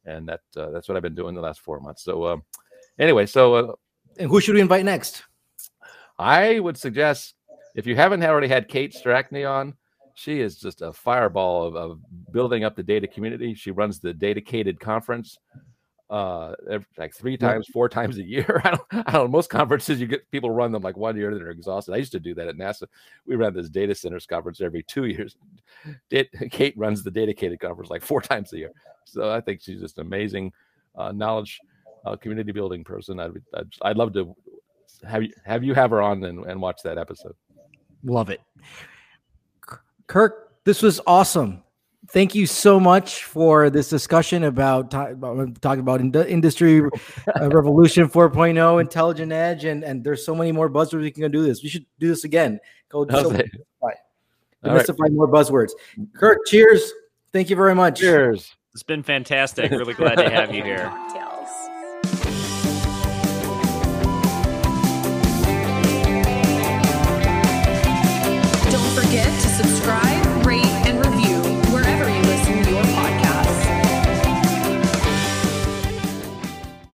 [0.06, 2.02] and that uh, that's what I've been doing the last four months.
[2.02, 2.42] So um,
[2.98, 3.72] anyway, so uh,
[4.18, 5.24] and who should we invite next?
[6.18, 7.34] I would suggest
[7.74, 9.74] if you haven't already had Kate Strachnyi on,
[10.14, 12.00] she is just a fireball of, of
[12.32, 13.52] building up the data community.
[13.52, 15.38] She runs the Datacated conference
[16.08, 16.54] uh
[16.96, 18.60] like three times four times a year.
[18.64, 21.34] I don't, I don't know most conferences you get people run them like one year
[21.34, 21.92] they're exhausted.
[21.92, 22.84] I used to do that at nasa.
[23.26, 25.36] We ran this data centers conference every two years.
[26.50, 28.72] Kate runs the Datacated conference like four times a year.
[29.04, 30.52] So i think she's just amazing
[30.96, 31.60] uh, knowledge
[32.04, 33.20] uh, community building person.
[33.20, 34.34] I'd, I'd, I'd love to
[35.06, 37.34] have you have you have her on and, and watch that episode.
[38.04, 38.40] Love it.
[40.06, 41.62] Kirk this was awesome
[42.08, 48.08] thank you so much for this discussion about, about talking about in, industry uh, revolution
[48.08, 51.62] 4.0 intelligent edge and and there's so many more buzzwords we can do this.
[51.62, 52.60] We should do this again.
[52.88, 53.50] Go demystify,
[54.64, 55.12] demystify right.
[55.12, 55.72] more buzzwords.
[56.14, 56.92] Kirk cheers.
[57.32, 58.00] Thank you very much.
[58.00, 58.54] Cheers.
[58.72, 59.70] It's been fantastic.
[59.70, 60.92] Really glad to have you here